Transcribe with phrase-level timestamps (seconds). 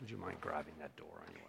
[0.00, 1.44] Would you mind grabbing that door anyway?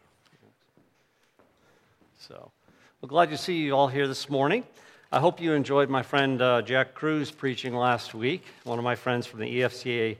[2.19, 2.52] So,
[3.00, 4.66] well, glad to see you all here this morning.
[5.10, 8.96] I hope you enjoyed my friend uh, Jack Cruz preaching last week, one of my
[8.96, 10.18] friends from the EFCA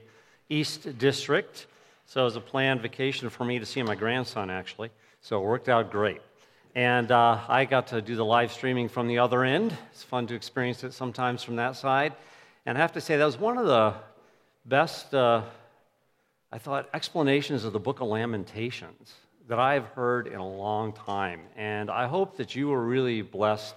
[0.48, 1.66] East District.
[2.06, 4.90] So it was a planned vacation for me to see my grandson, actually.
[5.20, 6.22] So it worked out great.
[6.74, 9.76] And uh, I got to do the live streaming from the other end.
[9.92, 12.14] It's fun to experience it sometimes from that side.
[12.64, 13.94] And I have to say, that was one of the
[14.64, 15.42] best, uh,
[16.54, 19.14] I thought, explanations of the book of Lamentations
[19.48, 21.40] that I've heard in a long time.
[21.56, 23.74] And I hope that you were really blessed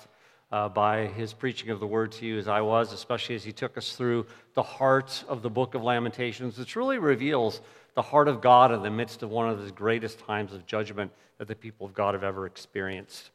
[0.52, 3.54] uh, by his preaching of the word to you as I was, especially as he
[3.54, 4.26] took us through
[4.56, 7.62] the heart of the book of Lamentations, which really reveals
[7.94, 11.14] the heart of God in the midst of one of the greatest times of judgment
[11.38, 13.30] that the people of God have ever experienced.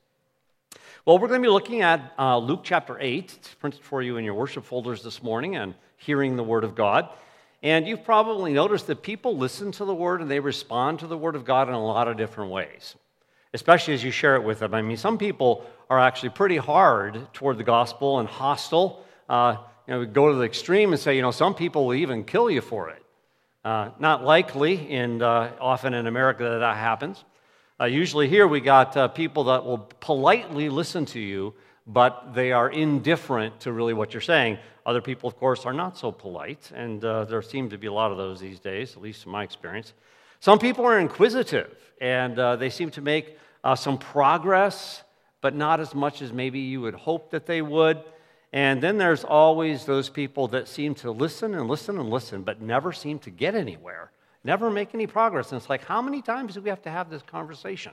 [1.07, 3.37] Well, we're going to be looking at uh, Luke chapter 8.
[3.39, 6.75] It's printed for you in your worship folders this morning and hearing the Word of
[6.75, 7.09] God.
[7.62, 11.16] And you've probably noticed that people listen to the Word and they respond to the
[11.16, 12.95] Word of God in a lot of different ways,
[13.52, 14.72] especially as you share it with them.
[14.72, 19.05] I mean, some people are actually pretty hard toward the gospel and hostile.
[19.28, 22.25] Uh, you know, go to the extreme and say, you know, some people will even
[22.25, 23.02] kill you for it.
[23.62, 27.24] Uh, not likely, and uh, often in America that, that happens.
[27.78, 31.52] Uh, usually here we got uh, people that will politely listen to you,
[31.86, 34.59] but they are indifferent to really what you're saying.
[34.86, 37.92] Other people, of course, are not so polite, and uh, there seem to be a
[37.92, 39.92] lot of those these days, at least in my experience.
[40.41, 43.36] Some people are inquisitive, and uh, they seem to make
[43.77, 45.03] some progress,
[45.42, 48.03] but not as much as maybe you would hope that they would.
[48.53, 52.61] And then there's always those people that seem to listen and listen and listen, but
[52.61, 54.11] never seem to get anywhere,
[54.42, 55.53] never make any progress.
[55.53, 57.92] And it's like, how many times do we have to have this conversation?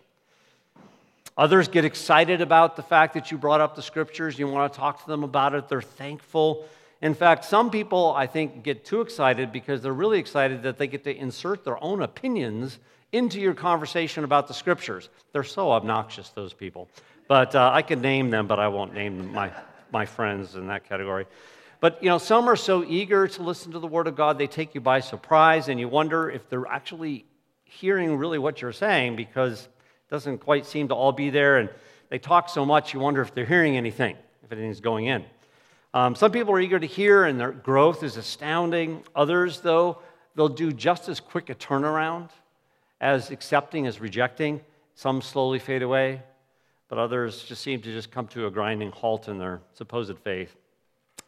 [1.37, 4.39] Others get excited about the fact that you brought up the scriptures.
[4.39, 5.67] You want to talk to them about it.
[5.69, 6.65] They're thankful.
[7.01, 10.87] In fact, some people, I think, get too excited because they're really excited that they
[10.87, 12.79] get to insert their own opinions
[13.11, 15.09] into your conversation about the scriptures.
[15.31, 16.89] They're so obnoxious, those people.
[17.27, 19.51] But uh, I could name them, but I won't name my
[19.91, 21.25] my friends in that category.
[21.79, 24.47] But you know, some are so eager to listen to the Word of God, they
[24.47, 27.25] take you by surprise, and you wonder if they're actually
[27.63, 29.67] hearing really what you're saying because
[30.09, 31.57] doesn't quite seem to all be there.
[31.57, 31.69] And
[32.09, 35.25] they talk so much, you wonder if they're hearing anything, if anything's going in.
[35.93, 39.03] Um, some people are eager to hear, and their growth is astounding.
[39.15, 39.99] Others, though,
[40.35, 42.29] they'll do just as quick a turnaround
[42.99, 44.61] as accepting as rejecting.
[44.95, 46.21] Some slowly fade away
[46.89, 50.55] but others just seem to just come to a grinding halt in their supposed faith.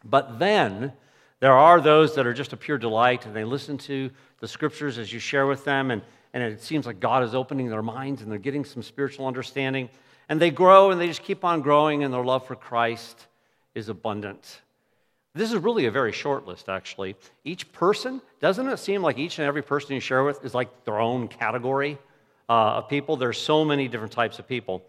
[0.04, 0.92] But then
[1.40, 4.10] there are those that are just a pure delight and they listen to
[4.40, 6.02] the scriptures as you share with them, and,
[6.32, 9.88] and it seems like God is opening their minds and they're getting some spiritual understanding.
[10.28, 13.26] And they grow and they just keep on growing, and their love for Christ
[13.74, 14.60] is abundant.
[15.34, 17.16] This is really a very short list, actually.
[17.44, 20.84] Each person, doesn't it seem like each and every person you share with is like
[20.84, 21.98] their own category
[22.48, 23.16] uh, of people?
[23.16, 24.84] There's so many different types of people.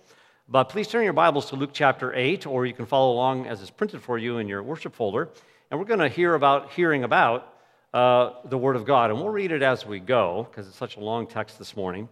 [0.47, 3.61] But please turn your Bibles to Luke chapter 8, or you can follow along as
[3.61, 5.29] it's printed for you in your worship folder.
[5.69, 7.53] And we're going to hear about hearing about
[7.93, 9.09] uh, the Word of God.
[9.09, 12.09] And we'll read it as we go, because it's such a long text this morning.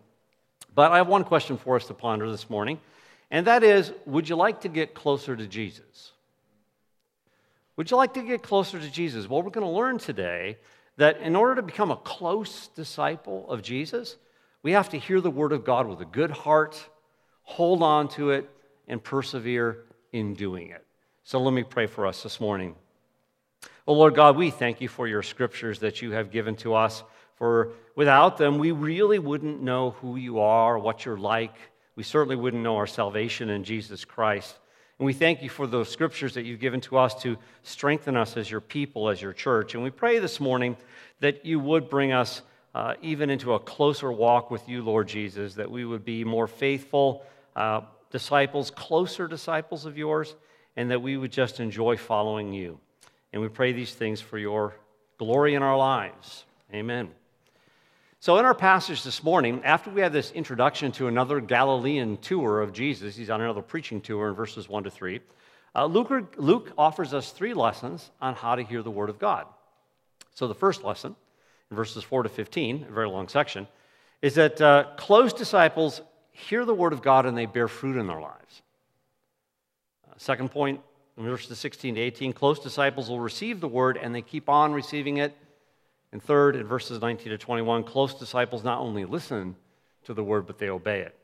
[0.73, 2.79] But I have one question for us to ponder this morning,
[3.31, 6.12] and that is Would you like to get closer to Jesus?
[7.75, 9.29] Would you like to get closer to Jesus?
[9.29, 10.57] Well, we're going to learn today
[10.97, 14.17] that in order to become a close disciple of Jesus,
[14.63, 16.90] we have to hear the Word of God with a good heart
[17.50, 18.47] hold on to it,
[18.88, 19.79] and persevere
[20.13, 20.85] in doing it.
[21.23, 22.75] So let me pray for us this morning.
[23.90, 27.03] Oh Lord God, we thank you for your scriptures that you have given to us.
[27.38, 31.56] For without them, we really wouldn't know who you are, what you're like.
[31.96, 34.59] We certainly wouldn't know our salvation in Jesus Christ.
[35.00, 38.38] And we thank you for those scriptures that you've given to us to strengthen us
[38.38, 39.74] as your people, as your church.
[39.74, 40.78] And we pray this morning
[41.20, 42.44] that you would bring us
[42.76, 46.46] uh, even into a closer walk with you, Lord Jesus, that we would be more
[46.46, 47.81] faithful uh,
[48.12, 50.36] disciples, closer disciples of yours,
[50.76, 52.80] and that we would just enjoy following you.
[53.31, 54.75] And we pray these things for your
[55.17, 56.45] glory in our lives.
[56.73, 57.09] Amen.
[58.22, 62.61] So, in our passage this morning, after we have this introduction to another Galilean tour
[62.61, 65.22] of Jesus, he's on another preaching tour in verses 1 to 3,
[65.76, 69.46] uh, Luke, Luke offers us three lessons on how to hear the Word of God.
[70.35, 71.16] So, the first lesson,
[71.72, 73.67] in verses 4 to 15, a very long section,
[74.22, 76.02] is that uh, close disciples
[76.32, 78.61] hear the word of God and they bear fruit in their lives.
[80.09, 80.82] Uh, second point,
[81.20, 84.72] in verses 16 to 18, close disciples will receive the word and they keep on
[84.72, 85.36] receiving it.
[86.12, 89.56] And third, in verses 19 to 21, close disciples not only listen
[90.06, 91.16] to the word, but they obey it.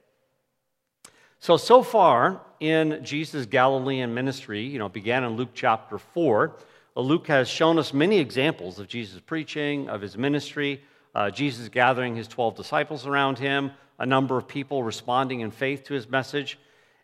[1.40, 6.56] So, so far in Jesus' Galilean ministry, you know, began in Luke chapter 4.
[6.98, 10.82] Luke has shown us many examples of Jesus' preaching, of his ministry,
[11.14, 15.84] uh, Jesus gathering his 12 disciples around him, a number of people responding in faith
[15.86, 16.60] to his message.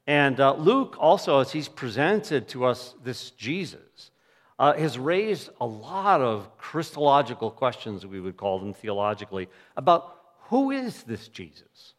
[0.07, 4.11] And uh, Luke also, as he's presented to us this Jesus,
[4.57, 10.17] uh, has raised a lot of Christological questions, we would call them theologically, about
[10.49, 11.93] who is this Jesus?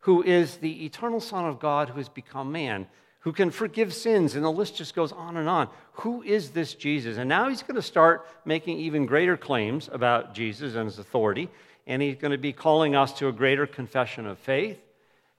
[0.00, 2.86] Who is the eternal Son of God who has become man?
[3.24, 5.66] who can forgive sins, and the list just goes on and on.
[5.92, 7.16] Who is this Jesus?
[7.16, 11.48] And now he's going to start making even greater claims about Jesus and his authority,
[11.86, 14.78] and he's going to be calling us to a greater confession of faith.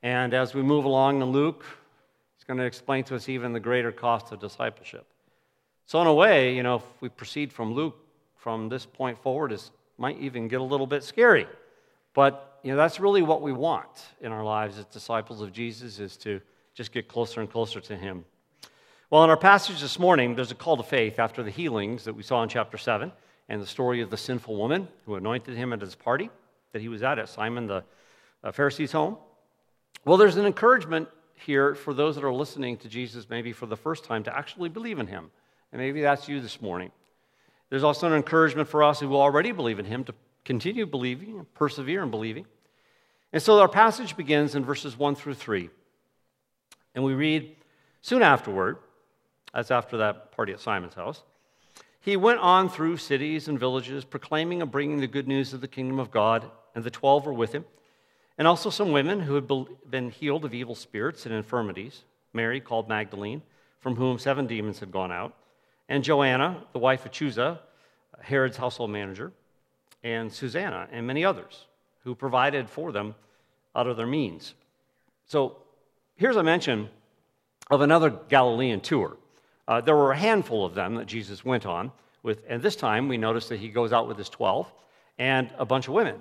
[0.06, 1.66] And as we move along in Luke,
[2.36, 5.08] he's going to explain to us even the greater cost of discipleship.
[5.88, 7.98] So, in a way, you know, if we proceed from Luke
[8.36, 9.68] from this point forward, it
[9.98, 11.48] might even get a little bit scary.
[12.14, 15.98] But, you know, that's really what we want in our lives as disciples of Jesus
[15.98, 16.40] is to
[16.76, 18.26] just get closer and closer to Him.
[19.10, 22.14] Well, in our passage this morning, there's a call to faith after the healings that
[22.14, 23.12] we saw in chapter 7
[23.50, 26.30] and the story of the sinful woman who anointed him at his party
[26.74, 27.84] that he was at at Simon the
[28.44, 29.18] uh, Pharisee's home.
[30.06, 33.76] Well, there's an encouragement here for those that are listening to Jesus maybe for the
[33.76, 35.32] first time to actually believe in him.
[35.72, 36.92] And maybe that's you this morning.
[37.70, 40.14] There's also an encouragement for us who already believe in him to
[40.46, 42.46] continue believing and persevere in believing.
[43.34, 45.70] And so our passage begins in verses 1 through 3.
[46.94, 47.56] And we read
[48.02, 48.78] soon afterward,
[49.54, 51.24] that's after that party at Simon's house,
[52.00, 55.68] he went on through cities and villages, proclaiming and bringing the good news of the
[55.68, 57.66] kingdom of God, and the twelve were with him,
[58.38, 59.48] and also some women who had
[59.90, 62.04] been healed of evil spirits and infirmities
[62.36, 63.42] Mary, called Magdalene,
[63.80, 65.34] from whom seven demons had gone out,
[65.88, 67.60] and Joanna, the wife of Chuza,
[68.22, 69.32] Herod's household manager,
[70.04, 71.66] and Susanna, and many others
[72.04, 73.16] who provided for them
[73.76, 74.54] out of their means.
[75.26, 75.58] So
[76.16, 76.90] here's a mention
[77.72, 79.18] of another Galilean tour.
[79.68, 81.92] Uh, there were a handful of them that Jesus went on
[82.22, 84.72] with, and this time we notice that he goes out with his 12
[85.18, 86.20] and a bunch of women.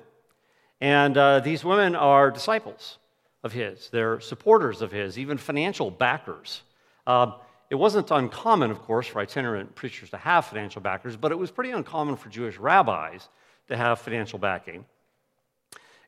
[0.84, 2.98] And uh, these women are disciples
[3.42, 6.60] of his, they're supporters of his, even financial backers.
[7.06, 7.32] Uh,
[7.70, 11.50] it wasn't uncommon, of course, for itinerant preachers to have financial backers, but it was
[11.50, 13.30] pretty uncommon for Jewish rabbis
[13.68, 14.84] to have financial backing.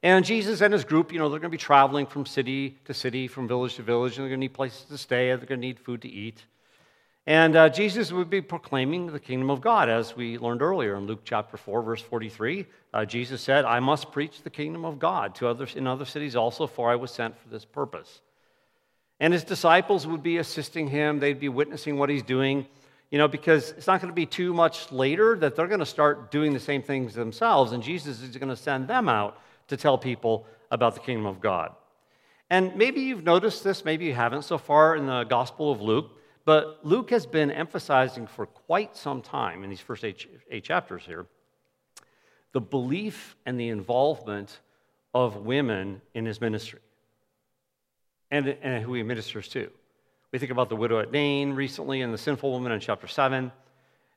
[0.02, 2.92] And Jesus and his group, you know, they're going to be traveling from city to
[2.92, 5.48] city, from village to village, and they're going to need places to stay, and they're
[5.48, 6.44] going to need food to eat.
[7.26, 11.06] And uh, Jesus would be proclaiming the kingdom of God, as we learned earlier in
[11.06, 12.66] Luke chapter 4, verse 43.
[12.94, 16.36] Uh, Jesus said, I must preach the kingdom of God to others in other cities
[16.36, 18.20] also, for I was sent for this purpose.
[19.18, 22.64] And his disciples would be assisting him, they'd be witnessing what he's doing,
[23.10, 25.86] you know, because it's not going to be too much later that they're going to
[25.86, 29.76] start doing the same things themselves, and Jesus is going to send them out to
[29.76, 31.74] tell people about the kingdom of God.
[32.50, 36.15] And maybe you've noticed this, maybe you haven't so far in the Gospel of Luke,
[36.46, 41.02] but Luke has been emphasizing for quite some time in these first eight, eight chapters
[41.04, 41.26] here
[42.52, 44.60] the belief and the involvement
[45.12, 46.78] of women in his ministry
[48.30, 49.70] and, and who he ministers to.
[50.32, 53.52] We think about the widow at Nain recently and the sinful woman in chapter 7.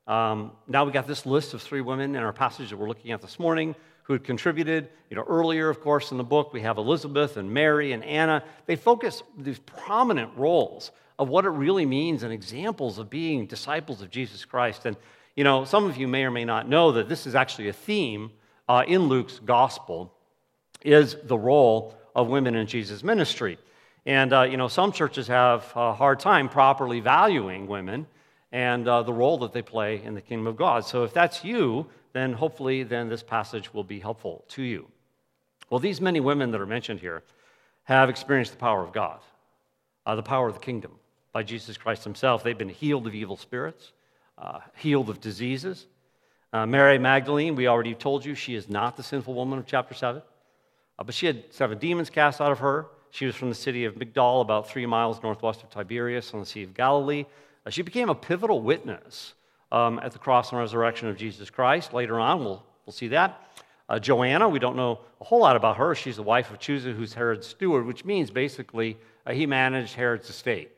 [0.08, 3.12] Um, now we got this list of three women in our passage that we're looking
[3.12, 4.88] at this morning who had contributed.
[5.10, 8.44] You know, earlier, of course, in the book, we have Elizabeth and Mary and Anna.
[8.68, 14.01] They focus these prominent roles of what it really means and examples of being disciples
[14.01, 14.86] of Jesus Christ.
[14.86, 14.95] And,
[15.36, 17.74] you know, some of you may or may not know that this is actually a
[17.74, 18.31] theme
[18.69, 20.13] uh, in Luke's gospel
[20.81, 23.59] is the role of women in Jesus' ministry.
[24.06, 28.07] And, uh, you know, some churches have a hard time properly valuing women
[28.54, 30.85] and uh, the role that they play in the kingdom of God.
[30.85, 34.88] So if that's you, then hopefully then this passage will be helpful to you.
[35.69, 37.23] Well, these many women that are mentioned here
[37.83, 39.19] have experienced the power of God,
[40.06, 40.98] uh, the power of the kingdom
[41.31, 42.44] by Jesus Christ himself.
[42.44, 43.92] They've been healed of evil spirits,
[44.38, 45.88] uh, healed of diseases.
[46.52, 49.94] Uh, Mary Magdalene, we already told you, she is not the sinful woman of chapter
[49.94, 50.21] 7,
[50.98, 52.88] uh, but she had seven demons cast out of her.
[53.12, 56.45] She was from the city of Migdal, about three miles northwest of Tiberias on the
[56.45, 57.26] Sea of Galilee.
[57.66, 59.33] Uh, she became a pivotal witness
[59.71, 61.94] um, at the cross and resurrection of Jesus Christ.
[61.94, 63.44] Later on, we'll, we'll see that.
[63.88, 65.95] Uh, Joanna, we don't know a whole lot about her.
[65.95, 70.30] She's the wife of Chuza, who's Herod's steward, which means basically uh, he managed Herod's
[70.30, 70.71] estate.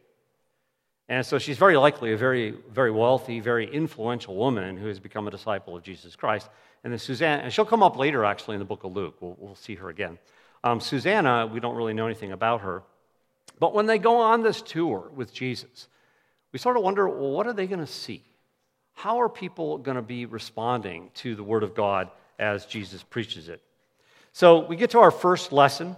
[1.11, 5.27] And so she's very likely a very, very wealthy, very influential woman who has become
[5.27, 6.49] a disciple of Jesus Christ.
[6.83, 9.17] And then Susanna, and she'll come up later actually in the book of Luke.
[9.19, 10.17] We'll, we'll see her again.
[10.63, 12.83] Um, Susanna, we don't really know anything about her.
[13.59, 15.89] But when they go on this tour with Jesus,
[16.53, 18.23] we sort of wonder well, what are they going to see?
[19.01, 23.49] how are people going to be responding to the Word of God as Jesus preaches
[23.49, 23.59] it?
[24.31, 25.95] So we get to our first lesson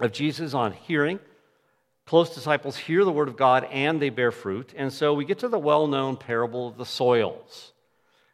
[0.00, 1.20] of Jesus on hearing.
[2.06, 4.72] Close disciples hear the Word of God and they bear fruit.
[4.76, 7.72] And so we get to the well known parable of the soils.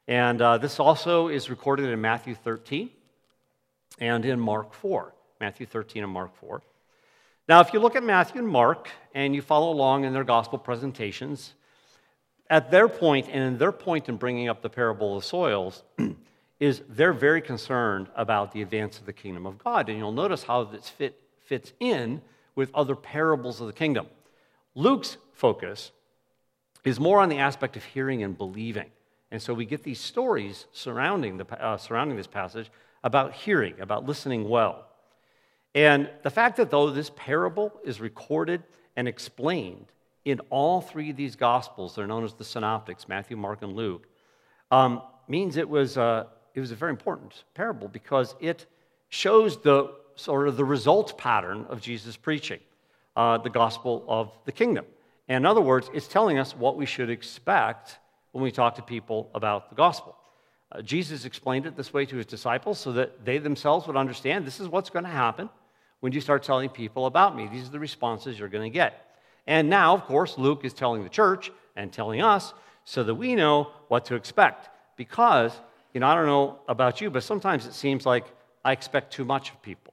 [0.07, 2.91] And uh, this also is recorded in Matthew 13.
[3.99, 6.62] and in Mark 4, Matthew 13 and Mark 4.
[7.49, 10.59] Now, if you look at Matthew and Mark and you follow along in their gospel
[10.59, 11.55] presentations,
[12.50, 15.83] at their point and in their point in bringing up the parable of the soils,
[16.61, 19.88] is they're very concerned about the advance of the kingdom of God.
[19.88, 22.21] And you'll notice how this fit, fits in
[22.55, 24.07] with other parables of the kingdom.
[24.75, 25.93] Luke's focus
[26.85, 28.91] is more on the aspect of hearing and believing.
[29.31, 32.71] And so we get these stories surrounding, the, uh, surrounding this passage
[33.03, 34.87] about hearing, about listening well.
[35.75, 38.63] And the fact that, though, this parable is recorded
[38.95, 39.87] and explained
[40.25, 44.07] in all three of these gospels, they're known as the synoptics Matthew, Mark, and Luke,
[44.71, 48.67] um, means it was, uh, it was a very important parable because it
[49.09, 52.61] shows the sort of the result pattern of Jesus' preaching,
[53.16, 54.85] uh, the gospel of the kingdom.
[55.28, 57.99] And in other words, it's telling us what we should expect
[58.33, 60.16] when we talk to people about the gospel.
[60.71, 64.47] Uh, Jesus explained it this way to his disciples so that they themselves would understand
[64.47, 65.49] this is what's going to happen
[66.00, 67.49] when you start telling people about me.
[67.52, 69.16] These are the responses you're going to get.
[69.47, 72.54] And now, of course, Luke is telling the church and telling us
[72.85, 74.71] so that we know what to expect.
[74.97, 75.52] Because,
[75.92, 78.25] you know, I don't know about you, but sometimes it seems like
[78.64, 79.92] I expect too much of people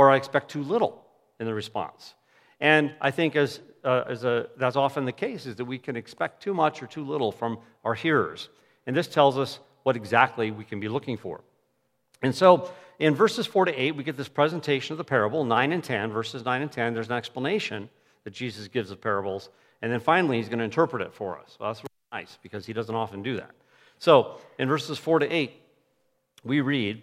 [0.00, 1.04] or I expect too little
[1.40, 2.14] in the response.
[2.58, 5.94] And I think as, uh, as a, that's often the case, is that we can
[5.94, 8.48] expect too much or too little from our hearers.
[8.86, 11.42] And this tells us what exactly we can be looking for.
[12.22, 15.70] And so in verses 4 to 8, we get this presentation of the parable, 9
[15.70, 16.94] and 10, verses 9 and 10.
[16.94, 17.90] There's an explanation
[18.24, 19.50] that Jesus gives of parables.
[19.82, 21.58] And then finally, he's going to interpret it for us.
[21.60, 23.50] Well, that's really nice because he doesn't often do that.
[23.98, 25.52] So in verses 4 to 8,
[26.42, 27.02] we read,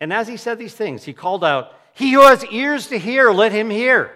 [0.00, 3.30] And as he said these things, he called out, He who has ears to hear,
[3.30, 4.12] let him hear.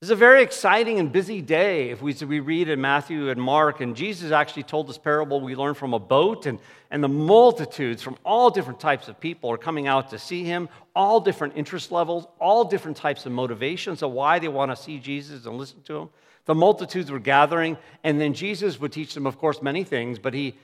[0.00, 3.42] This is a very exciting and busy day if we, we read in Matthew and
[3.42, 3.80] Mark.
[3.80, 6.60] And Jesus actually told this parable we learn from a boat, and,
[6.92, 10.68] and the multitudes from all different types of people are coming out to see him,
[10.94, 15.00] all different interest levels, all different types of motivations of why they want to see
[15.00, 16.10] Jesus and listen to him.
[16.44, 20.32] The multitudes were gathering, and then Jesus would teach them, of course, many things, but
[20.32, 20.54] he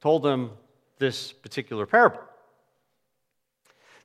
[0.00, 0.52] told them
[1.00, 2.20] this particular parable.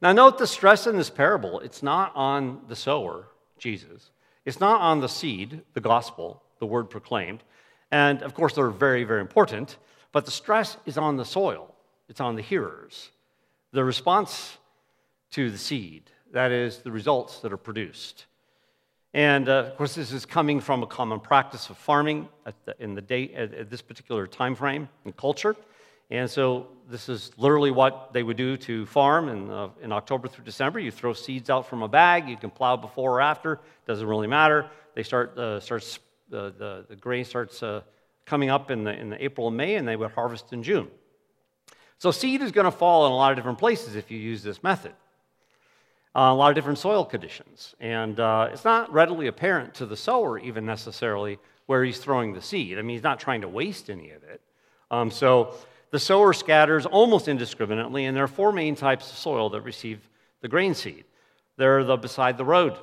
[0.01, 1.59] Now, note the stress in this parable.
[1.59, 3.27] It's not on the sower,
[3.59, 4.09] Jesus.
[4.45, 7.43] It's not on the seed, the gospel, the word proclaimed.
[7.91, 9.77] And of course, they're very, very important.
[10.11, 11.75] But the stress is on the soil,
[12.09, 13.11] it's on the hearers.
[13.71, 14.57] The response
[15.31, 18.25] to the seed, that is, the results that are produced.
[19.13, 22.27] And uh, of course, this is coming from a common practice of farming
[22.65, 25.55] the, in the day, at this particular time frame and culture.
[26.11, 30.27] And so this is literally what they would do to farm in, uh, in October
[30.27, 30.79] through December.
[30.79, 32.29] You throw seeds out from a bag.
[32.29, 33.59] You can plow before or after.
[33.87, 34.69] Doesn't really matter.
[34.93, 35.99] They start, uh, starts,
[36.31, 37.81] uh, the, the grain starts uh,
[38.25, 40.89] coming up in the, in the April and May, and they would harvest in June.
[41.97, 44.43] So seed is going to fall in a lot of different places if you use
[44.43, 44.93] this method.
[46.15, 47.75] Uh, a lot of different soil conditions.
[47.79, 52.41] And uh, it's not readily apparent to the sower, even necessarily, where he's throwing the
[52.41, 52.77] seed.
[52.77, 54.39] I mean, he's not trying to waste any of it.
[54.91, 55.55] Um, so
[55.91, 60.09] the sower scatters almost indiscriminately, and there are four main types of soil that receive
[60.41, 61.05] the grain seed.
[61.57, 62.77] They're the beside the road.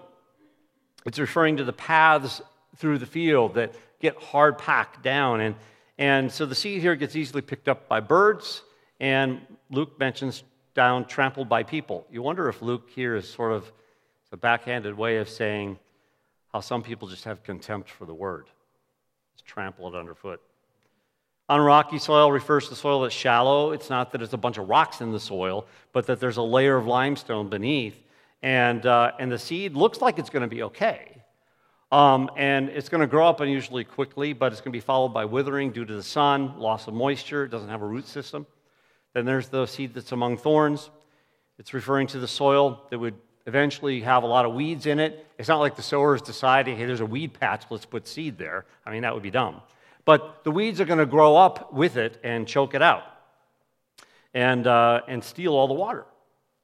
[1.04, 2.40] It's referring to the paths
[2.76, 5.40] through the field that get hard packed down.
[5.40, 5.54] And,
[5.99, 8.62] and so the seed here gets easily picked up by birds,
[9.00, 9.40] and
[9.71, 10.42] Luke mentions
[10.75, 12.06] down trampled by people.
[12.11, 13.71] You wonder if Luke here is sort of
[14.32, 15.78] a backhanded way of saying
[16.52, 18.47] how some people just have contempt for the word.
[19.35, 20.40] It's trampled underfoot.
[21.52, 23.73] Unrocky soil refers to soil that's shallow.
[23.73, 26.42] It's not that it's a bunch of rocks in the soil, but that there's a
[26.42, 27.94] layer of limestone beneath.
[28.42, 31.23] And, uh, and the seed looks like it's going to be okay.
[31.90, 35.11] Um, and it's going to grow up unusually quickly, but it's going to be followed
[35.11, 38.47] by withering due to the sun, loss of moisture, it doesn't have a root system.
[39.12, 40.88] Then there's the seed that's among thorns.
[41.59, 43.16] It's referring to the soil that would
[43.47, 45.26] eventually have a lot of weeds in it.
[45.37, 48.38] It's not like the sower is deciding, hey, there's a weed patch, let's put seed
[48.38, 48.64] there.
[48.87, 49.61] I mean, that would be dumb.
[50.04, 53.04] But the weeds are going to grow up with it and choke it out
[54.35, 56.04] and, uh, and steal all the water,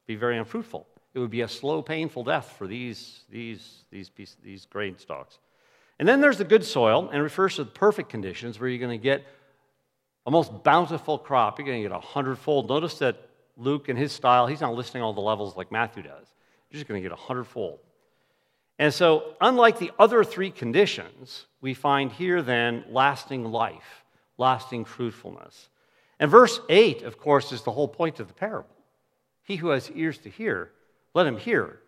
[0.07, 0.87] be very unfruitful.
[1.15, 5.39] It would be a slow, painful death for these, these, these, pieces, these grain stalks.
[5.99, 8.99] And then there's the good soil, and refers to the perfect conditions where you're going
[8.99, 9.27] to get
[10.27, 11.59] a most bountiful crop.
[11.59, 12.69] You're going to get a hundredfold.
[12.69, 16.27] Notice that Luke, in his style, he's not listing all the levels like Matthew does.
[16.71, 17.81] You're just going to get a hundredfold.
[18.79, 24.05] And so, unlike the other three conditions, we find here then lasting life,
[24.37, 25.69] lasting fruitfulness.
[26.21, 28.71] And verse 8, of course, is the whole point of the parable.
[29.43, 30.71] He who has ears to hear,
[31.15, 31.81] let him hear.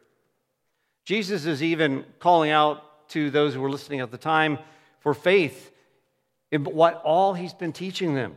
[1.04, 4.58] Jesus is even calling out to those who were listening at the time
[5.00, 5.72] for faith
[6.50, 8.36] in what all he's been teaching them.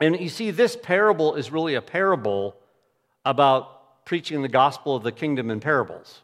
[0.00, 2.56] And you see, this parable is really a parable
[3.24, 6.20] about preaching the gospel of the kingdom in parables.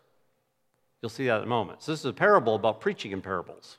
[1.02, 1.82] You'll see that in a moment.
[1.82, 3.78] So, this is a parable about preaching in parables.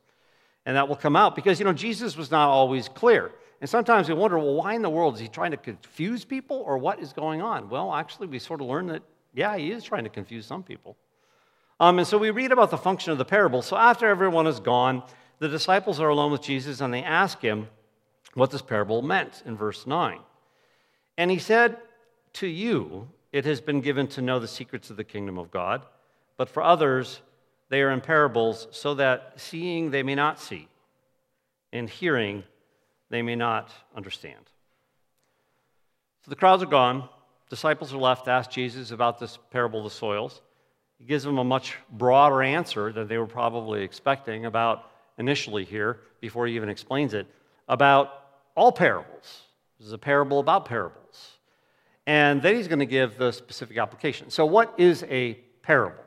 [0.65, 3.31] And that will come out because, you know, Jesus was not always clear.
[3.61, 5.15] And sometimes we wonder, well, why in the world?
[5.15, 7.69] Is he trying to confuse people or what is going on?
[7.69, 10.97] Well, actually, we sort of learn that, yeah, he is trying to confuse some people.
[11.79, 13.63] Um, and so we read about the function of the parable.
[13.63, 15.03] So after everyone is gone,
[15.39, 17.67] the disciples are alone with Jesus and they ask him
[18.35, 20.19] what this parable meant in verse 9.
[21.17, 21.77] And he said,
[22.33, 25.85] To you it has been given to know the secrets of the kingdom of God,
[26.41, 27.21] but for others
[27.69, 30.67] they are in parables, so that seeing they may not see,
[31.71, 32.43] and hearing
[33.11, 34.49] they may not understand.
[36.25, 37.07] So the crowds are gone.
[37.51, 40.41] Disciples are left to ask Jesus about this parable of the soils.
[40.97, 45.99] He gives them a much broader answer than they were probably expecting about initially here,
[46.21, 47.27] before he even explains it,
[47.67, 48.11] about
[48.55, 49.43] all parables.
[49.77, 51.37] This is a parable about parables.
[52.07, 54.31] And then he's going to give the specific application.
[54.31, 56.01] So, what is a parable?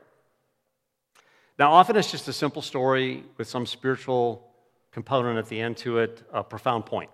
[1.57, 4.45] Now, often it's just a simple story with some spiritual
[4.91, 7.09] component at the end to it, a profound point.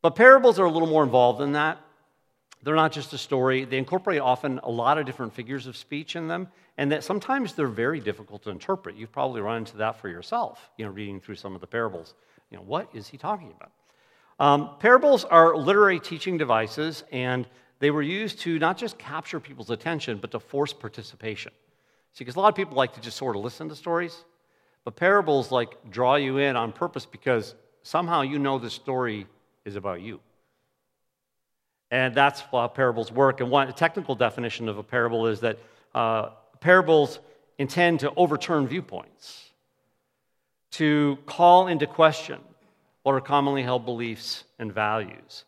[0.00, 1.80] But parables are a little more involved than that.
[2.62, 6.16] They're not just a story, they incorporate often a lot of different figures of speech
[6.16, 8.96] in them, and that sometimes they're very difficult to interpret.
[8.96, 12.14] You've probably run into that for yourself, you know, reading through some of the parables.
[12.50, 13.72] You know, what is he talking about?
[14.38, 17.46] Um, parables are literary teaching devices, and
[17.80, 21.52] they were used to not just capture people's attention, but to force participation.
[22.14, 24.24] See, because a lot of people like to just sort of listen to stories,
[24.84, 29.26] but parables like draw you in on purpose because somehow you know the story
[29.64, 30.20] is about you.
[31.90, 33.40] And that's how parables work.
[33.40, 35.58] And one technical definition of a parable is that
[35.94, 37.18] uh, parables
[37.58, 39.50] intend to overturn viewpoints,
[40.72, 42.40] to call into question
[43.02, 45.44] what are commonly held beliefs and values.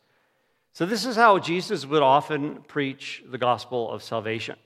[0.72, 4.56] So, this is how Jesus would often preach the gospel of salvation.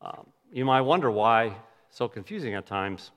[0.00, 1.56] Um, you might wonder why
[1.90, 3.10] so confusing at times.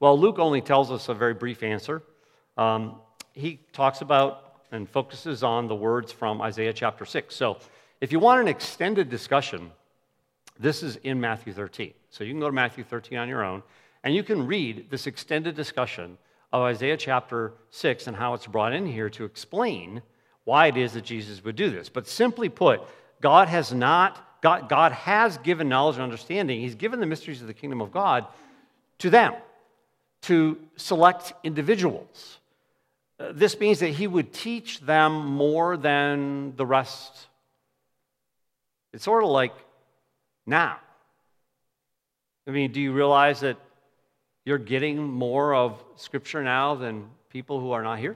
[0.00, 2.02] Well, Luke only tells us a very brief answer.
[2.56, 2.96] Um,
[3.32, 4.40] he talks about
[4.70, 7.34] and focuses on the words from Isaiah chapter 6.
[7.34, 7.58] So,
[8.00, 9.70] if you want an extended discussion,
[10.58, 11.92] this is in Matthew 13.
[12.10, 13.62] So, you can go to Matthew 13 on your own,
[14.02, 16.18] and you can read this extended discussion
[16.52, 20.02] of Isaiah chapter 6 and how it's brought in here to explain
[20.44, 21.88] why it is that Jesus would do this.
[21.88, 22.82] But simply put,
[23.20, 26.60] God has not, God, God has given knowledge and understanding.
[26.60, 28.26] He's given the mysteries of the kingdom of God
[28.98, 29.32] to them,
[30.22, 32.38] to select individuals.
[33.18, 37.26] Uh, this means that He would teach them more than the rest.
[38.92, 39.54] It's sort of like
[40.44, 40.76] now.
[42.46, 43.56] I mean, do you realize that
[44.44, 48.14] you're getting more of Scripture now than people who are not here.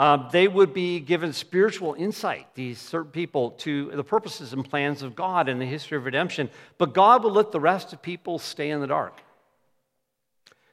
[0.00, 5.02] Uh, they would be given spiritual insight, these certain people, to the purposes and plans
[5.02, 6.48] of God and the history of redemption.
[6.78, 9.20] But God would let the rest of people stay in the dark.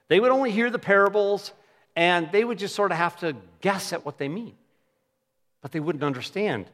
[0.07, 1.51] They would only hear the parables
[1.93, 4.55] and they would just sort of have to guess at what they mean.
[5.59, 6.67] But they wouldn't understand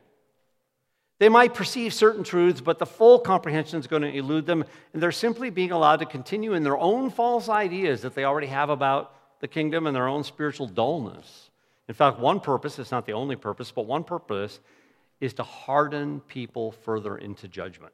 [1.18, 5.02] they might perceive certain truths, but the full comprehension is going to elude them, and
[5.02, 8.70] they're simply being allowed to continue in their own false ideas that they already have
[8.70, 11.50] about the kingdom and their own spiritual dullness.
[11.88, 14.60] In fact, one purpose, it's not the only purpose, but one purpose
[15.20, 17.94] is to harden people further into judgment.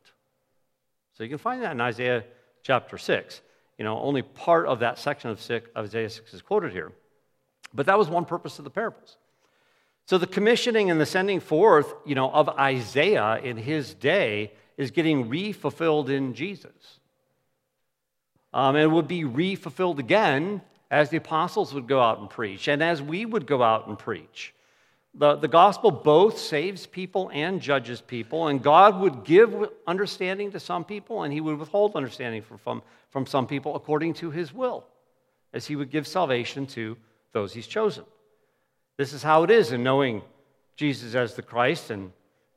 [1.14, 2.24] So you can find that in Isaiah
[2.64, 3.42] chapter 6.
[3.78, 5.40] You know, only part of that section of,
[5.78, 6.92] Isaiah 6 is quoted here.
[7.74, 9.18] But that was one purpose of the parables.
[10.06, 14.92] So the commissioning and the sending forth, you know, of Isaiah in his day is
[14.92, 17.00] getting re-fulfilled in Jesus.
[18.54, 22.68] Um, and it would be re-fulfilled again as the apostles would go out and preach,
[22.68, 24.54] and as we would go out and preach.
[25.16, 30.60] The, the gospel both saves people and judges people, and God would give understanding to
[30.60, 34.54] some people, and He would withhold understanding from, from, from some people according to His
[34.54, 34.86] will,
[35.54, 36.98] as He would give salvation to
[37.34, 38.04] those He's chosen.
[38.98, 40.22] This is how it is in knowing
[40.76, 42.12] Jesus as the Christ and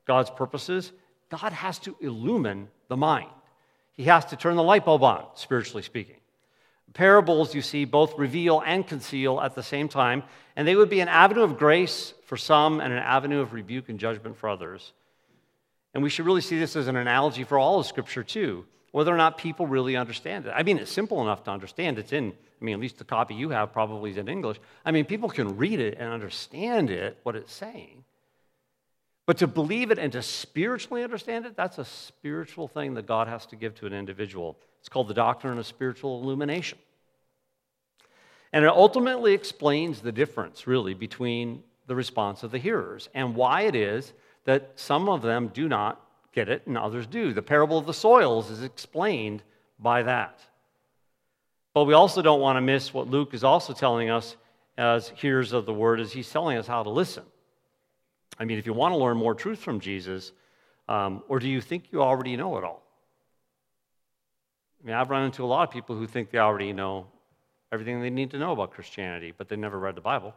[0.05, 0.91] God's purposes.
[1.29, 3.29] God has to illumine the mind,
[3.93, 6.17] He has to turn the light bulb on, spiritually speaking.
[6.93, 10.23] Parables, you see, both reveal and conceal at the same time,
[10.55, 13.89] and they would be an avenue of grace for some and an avenue of rebuke
[13.89, 14.93] and judgment for others.
[15.93, 19.13] And we should really see this as an analogy for all of Scripture, too, whether
[19.13, 20.53] or not people really understand it.
[20.55, 21.97] I mean, it's simple enough to understand.
[21.97, 24.59] It's in, I mean, at least the copy you have probably is in English.
[24.85, 28.02] I mean, people can read it and understand it, what it's saying.
[29.25, 33.27] But to believe it and to spiritually understand it, that's a spiritual thing that God
[33.27, 34.57] has to give to an individual.
[34.79, 36.77] It's called the doctrine of spiritual illumination.
[38.51, 43.61] And it ultimately explains the difference, really, between the response of the hearers and why
[43.61, 44.13] it is
[44.45, 46.01] that some of them do not
[46.33, 47.33] get it and others do.
[47.33, 49.41] The parable of the soils is explained
[49.79, 50.39] by that.
[51.73, 54.35] But we also don't want to miss what Luke is also telling us
[54.77, 57.23] as hearers of the word, is he's telling us how to listen.
[58.37, 60.31] I mean, if you want to learn more truth from Jesus,
[60.87, 62.83] um, or do you think you already know it all?
[64.83, 67.07] I mean, I've run into a lot of people who think they already know
[67.71, 70.33] everything they need to know about Christianity, but they never read the Bible.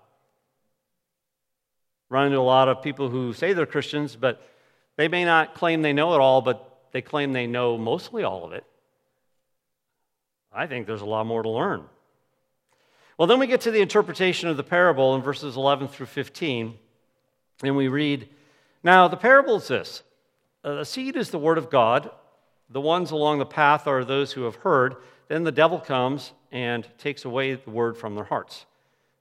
[2.08, 4.40] Run into a lot of people who say they're Christians, but
[4.96, 8.44] they may not claim they know it all, but they claim they know mostly all
[8.44, 8.64] of it.
[10.52, 11.84] I think there's a lot more to learn.
[13.18, 16.78] Well, then we get to the interpretation of the parable in verses 11 through 15.
[17.62, 18.28] And we read,
[18.82, 20.02] Now the parable is this
[20.62, 22.10] the seed is the word of God.
[22.68, 24.96] The ones along the path are those who have heard.
[25.28, 28.66] Then the devil comes and takes away the word from their hearts,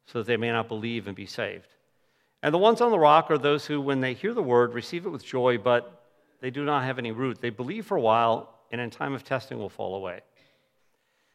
[0.06, 1.68] so that they may not believe and be saved.
[2.42, 5.06] And the ones on the rock are those who, when they hear the word, receive
[5.06, 6.04] it with joy, but
[6.42, 7.42] they do not have any root.
[7.42, 10.22] They believe for a while, and in time of testing will fall away.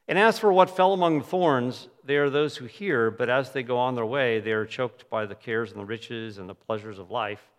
[0.07, 3.53] And as for what fell among the thorns, they are those who hear, but as
[3.53, 6.49] they go on their way, they are choked by the cares and the riches and
[6.49, 7.51] the pleasures of life,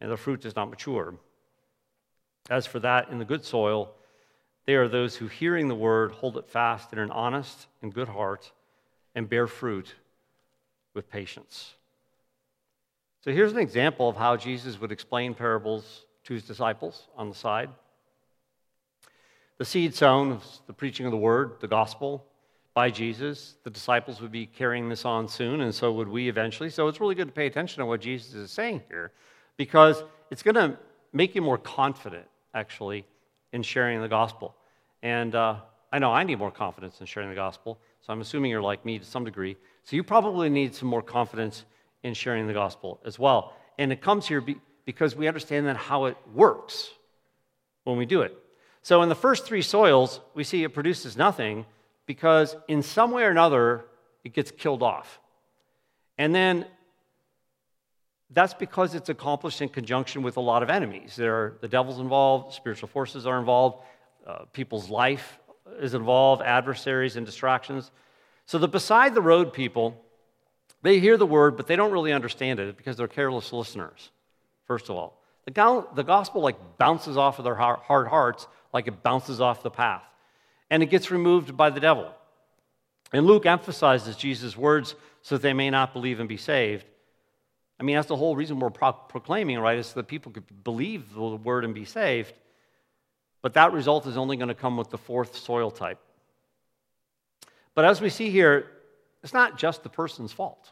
[0.00, 1.14] and the fruit does not mature.
[2.50, 3.94] As for that in the good soil,
[4.66, 8.08] they are those who, hearing the word, hold it fast in an honest and good
[8.08, 8.52] heart
[9.14, 9.94] and bear fruit
[10.94, 11.74] with patience.
[13.22, 17.34] So here's an example of how Jesus would explain parables to his disciples on the
[17.34, 17.70] side.
[19.58, 22.26] The seed sown is the preaching of the word, the gospel
[22.74, 23.56] by Jesus.
[23.64, 26.70] The disciples would be carrying this on soon, and so would we eventually.
[26.70, 29.12] So it's really good to pay attention to what Jesus is saying here
[29.56, 30.78] because it's going to
[31.12, 33.04] make you more confident, actually,
[33.52, 34.54] in sharing the gospel.
[35.02, 35.56] And uh,
[35.92, 38.84] I know I need more confidence in sharing the gospel, so I'm assuming you're like
[38.84, 39.56] me to some degree.
[39.84, 41.64] So you probably need some more confidence
[42.02, 43.54] in sharing the gospel as well.
[43.78, 44.44] And it comes here
[44.84, 46.90] because we understand then how it works
[47.84, 48.36] when we do it.
[48.82, 51.66] So in the first three soils, we see it produces nothing
[52.12, 53.86] because in some way or another,
[54.22, 55.18] it gets killed off.
[56.18, 56.66] And then
[58.28, 61.16] that's because it's accomplished in conjunction with a lot of enemies.
[61.16, 63.82] There are the devil's involved, spiritual forces are involved,
[64.26, 65.38] uh, people's life
[65.80, 67.90] is involved, adversaries and distractions.
[68.44, 69.98] So the beside the road people,
[70.82, 74.10] they hear the word, but they don't really understand it because they're careless listeners,
[74.66, 75.22] first of all.
[75.46, 79.70] The, the gospel like bounces off of their hard hearts like it bounces off the
[79.70, 80.04] path.
[80.72, 82.10] And it gets removed by the devil.
[83.12, 86.86] And Luke emphasizes Jesus' words so that they may not believe and be saved.
[87.78, 89.76] I mean, that's the whole reason we're pro- proclaiming, right?
[89.76, 92.32] Is so that people could believe the word and be saved.
[93.42, 95.98] But that result is only going to come with the fourth soil type.
[97.74, 98.66] But as we see here,
[99.22, 100.70] it's not just the person's fault.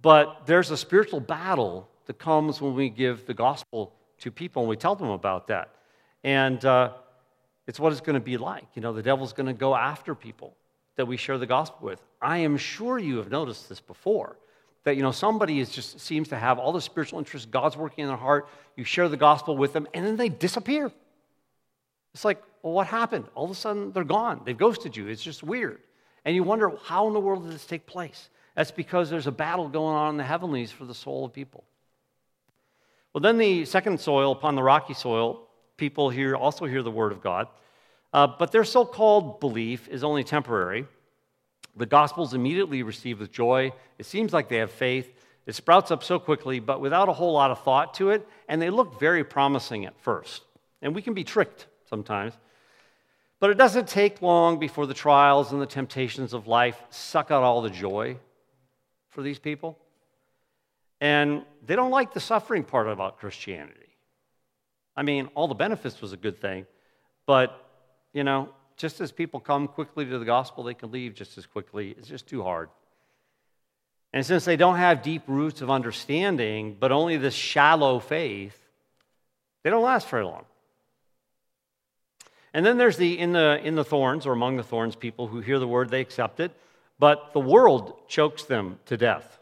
[0.00, 4.70] But there's a spiritual battle that comes when we give the gospel to people and
[4.70, 5.74] we tell them about that.
[6.22, 6.92] And uh,
[7.66, 8.66] it's what it's going to be like.
[8.74, 10.56] You know, the devil's going to go after people
[10.96, 12.00] that we share the gospel with.
[12.22, 14.36] I am sure you have noticed this before.
[14.84, 18.02] That, you know, somebody is just seems to have all the spiritual interest, God's working
[18.02, 20.92] in their heart, you share the gospel with them, and then they disappear.
[22.14, 23.26] It's like, well, what happened?
[23.34, 24.42] All of a sudden, they're gone.
[24.44, 25.08] They've ghosted you.
[25.08, 25.80] It's just weird.
[26.24, 28.30] And you wonder, how in the world did this take place?
[28.54, 31.64] That's because there's a battle going on in the heavenlies for the soul of people.
[33.12, 35.45] Well, then the second soil, upon the rocky soil,
[35.76, 37.48] people here also hear the word of God,
[38.12, 40.86] uh, but their so called belief is only temporary.
[41.76, 43.72] The gospel's immediately received with joy.
[43.98, 45.12] It seems like they have faith.
[45.44, 48.60] It sprouts up so quickly, but without a whole lot of thought to it, and
[48.60, 50.42] they look very promising at first.
[50.82, 52.32] And we can be tricked sometimes.
[53.38, 57.42] But it doesn't take long before the trials and the temptations of life suck out
[57.42, 58.16] all the joy
[59.10, 59.78] for these people.
[61.00, 63.85] And they don't like the suffering part about Christianity.
[64.96, 66.66] I mean, all the benefits was a good thing,
[67.26, 67.64] but,
[68.12, 71.46] you know, just as people come quickly to the gospel, they can leave just as
[71.46, 71.94] quickly.
[71.98, 72.68] It's just too hard.
[74.12, 78.58] And since they don't have deep roots of understanding, but only this shallow faith,
[79.62, 80.44] they don't last very long.
[82.54, 85.40] And then there's the in, the in the thorns or among the thorns people who
[85.40, 86.52] hear the word, they accept it,
[86.98, 89.38] but the world chokes them to death.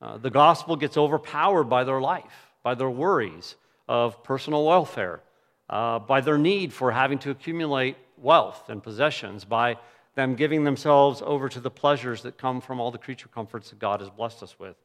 [0.00, 3.56] Uh, the gospel gets overpowered by their life, by their worries
[3.90, 5.20] of personal welfare,
[5.68, 9.76] uh, by their need for having to accumulate wealth and possessions, by
[10.14, 13.80] them giving themselves over to the pleasures that come from all the creature comforts that
[13.80, 14.76] God has blessed us with.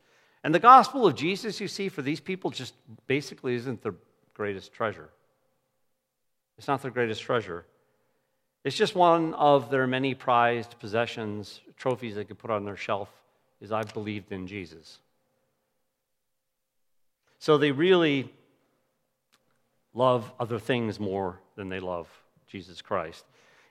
[0.44, 2.74] And the gospel of Jesus, you see, for these people just
[3.06, 3.94] basically isn't their
[4.34, 5.10] greatest treasure.
[6.58, 7.64] It's not their greatest treasure.
[8.64, 13.10] It's just one of their many prized possessions, trophies they could put on their shelf,
[13.62, 14.98] is I've believed in Jesus.
[17.38, 18.32] So they really
[19.96, 22.08] love other things more than they love
[22.48, 23.26] Jesus Christ.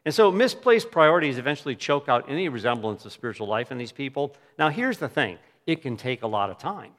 [0.05, 4.35] And so misplaced priorities eventually choke out any resemblance of spiritual life in these people.
[4.59, 6.93] Now, here's the thing it can take a lot of time.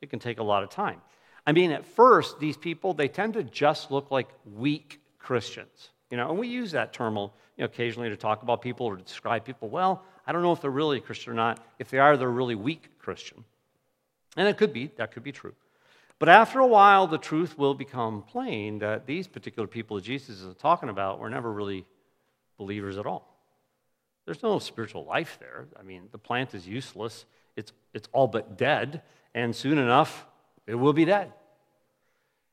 [0.00, 1.00] It can take a lot of time.
[1.46, 5.90] I mean, at first, these people, they tend to just look like weak Christians.
[6.10, 8.96] You know, and we use that term you know, occasionally to talk about people or
[8.96, 9.68] to describe people.
[9.68, 11.64] Well, I don't know if they're really a Christian or not.
[11.78, 13.44] If they are, they're a really weak Christian.
[14.36, 15.54] And it could be, that could be true.
[16.22, 20.40] But after a while, the truth will become plain that these particular people that Jesus
[20.40, 21.84] is talking about were never really
[22.58, 23.36] believers at all.
[24.24, 25.66] There's no spiritual life there.
[25.76, 27.24] I mean, the plant is useless,
[27.56, 29.02] it's, it's all but dead,
[29.34, 30.24] and soon enough,
[30.64, 31.32] it will be dead.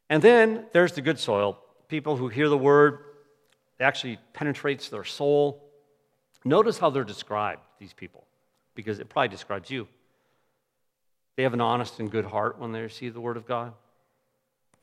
[0.10, 2.98] And then there's the good soil people who hear the word,
[3.80, 5.64] it actually penetrates their soul.
[6.44, 8.26] Notice how they're described, these people,
[8.74, 9.88] because it probably describes you.
[11.40, 13.72] They have an honest and good heart when they receive the word of God.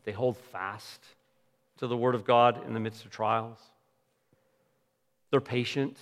[0.05, 1.05] They hold fast
[1.77, 3.59] to the word of God in the midst of trials.
[5.31, 5.99] They're patient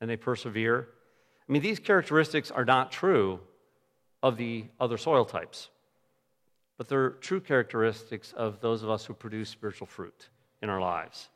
[0.00, 0.88] and they persevere.
[1.48, 3.38] I mean, these characteristics are not true
[4.20, 5.68] of the other soil types
[6.76, 10.28] but they're true characteristics of those of us who produce spiritual fruit
[10.60, 11.28] in our lives.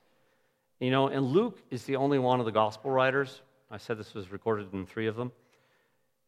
[0.81, 4.15] You know, and Luke is the only one of the gospel writers, I said this
[4.15, 5.31] was recorded in three of them,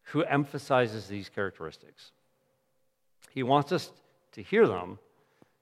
[0.04, 2.10] who emphasizes these characteristics.
[3.30, 3.92] He wants us
[4.32, 4.98] to hear them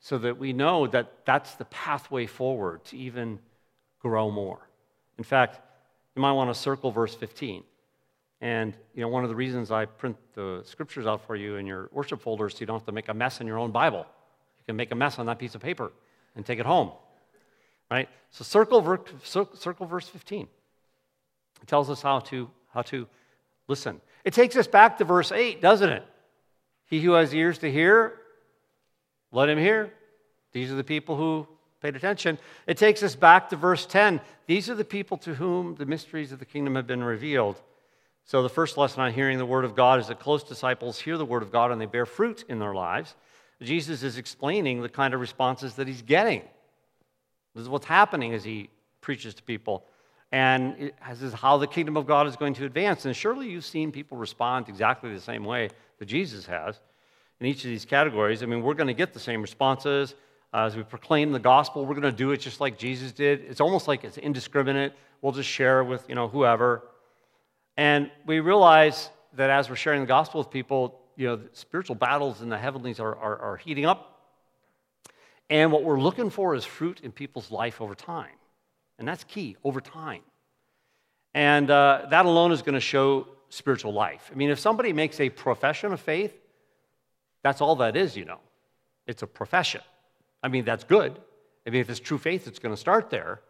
[0.00, 3.38] so that we know that that's the pathway forward to even
[4.00, 4.68] grow more.
[5.18, 5.60] In fact,
[6.14, 7.62] you might want to circle verse 15.
[8.40, 11.66] And you know, one of the reasons I print the scriptures out for you in
[11.66, 14.06] your worship folders so you don't have to make a mess in your own Bible.
[14.58, 15.92] You can make a mess on that piece of paper
[16.36, 16.92] and take it home.
[17.90, 18.08] Right?
[18.30, 20.46] So circle, circle verse 15.
[21.62, 23.06] It tells us how to, how to
[23.66, 24.00] listen.
[24.28, 26.04] It takes us back to verse 8, doesn't it?
[26.84, 28.12] He who has ears to hear,
[29.32, 29.90] let him hear.
[30.52, 31.48] These are the people who
[31.80, 32.38] paid attention.
[32.66, 34.20] It takes us back to verse 10.
[34.46, 37.58] These are the people to whom the mysteries of the kingdom have been revealed.
[38.26, 41.16] So, the first lesson on hearing the Word of God is that close disciples hear
[41.16, 43.14] the Word of God and they bear fruit in their lives.
[43.62, 46.42] Jesus is explaining the kind of responses that he's getting.
[47.54, 48.68] This is what's happening as he
[49.00, 49.86] preaches to people.
[50.30, 53.06] And this is how the kingdom of God is going to advance.
[53.06, 56.80] And surely you've seen people respond exactly the same way that Jesus has
[57.40, 58.42] in each of these categories.
[58.42, 60.14] I mean, we're going to get the same responses.
[60.52, 63.40] Uh, as we proclaim the gospel, we're going to do it just like Jesus did.
[63.48, 64.92] It's almost like it's indiscriminate.
[65.22, 66.82] We'll just share with, you know, whoever.
[67.76, 72.42] And we realize that as we're sharing the gospel with people, you know, spiritual battles
[72.42, 74.20] in the heavenlies are, are, are heating up.
[75.50, 78.37] And what we're looking for is fruit in people's life over time.
[78.98, 80.22] And that's key, over time.
[81.34, 84.30] And uh, that alone is going to show spiritual life.
[84.32, 86.34] I mean, if somebody makes a profession of faith,
[87.42, 88.40] that's all that is, you know.
[89.06, 89.80] It's a profession.
[90.42, 91.18] I mean, that's good.
[91.66, 93.40] I mean, if it's true faith, it's going to start there.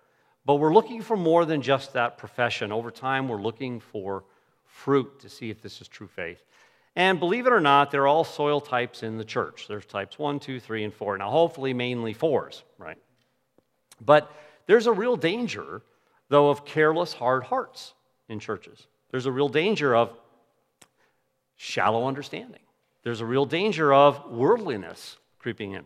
[0.45, 2.73] But we're looking for more than just that profession.
[2.73, 4.25] Over time, we're looking for
[4.65, 6.43] fruit to see if this is true faith.
[6.97, 9.67] And believe it or not, there are all soil types in the church.
[9.69, 11.17] There's types one, two, three, and four.
[11.17, 12.99] Now, hopefully, mainly fours, right?
[14.01, 14.33] But
[14.69, 15.83] there's a real danger,
[16.29, 17.95] though, of careless, hard hearts
[18.29, 18.87] in churches.
[19.11, 20.13] There's a real danger of
[21.57, 22.61] shallow understanding.
[23.03, 25.85] There's a real danger of worldliness creeping in.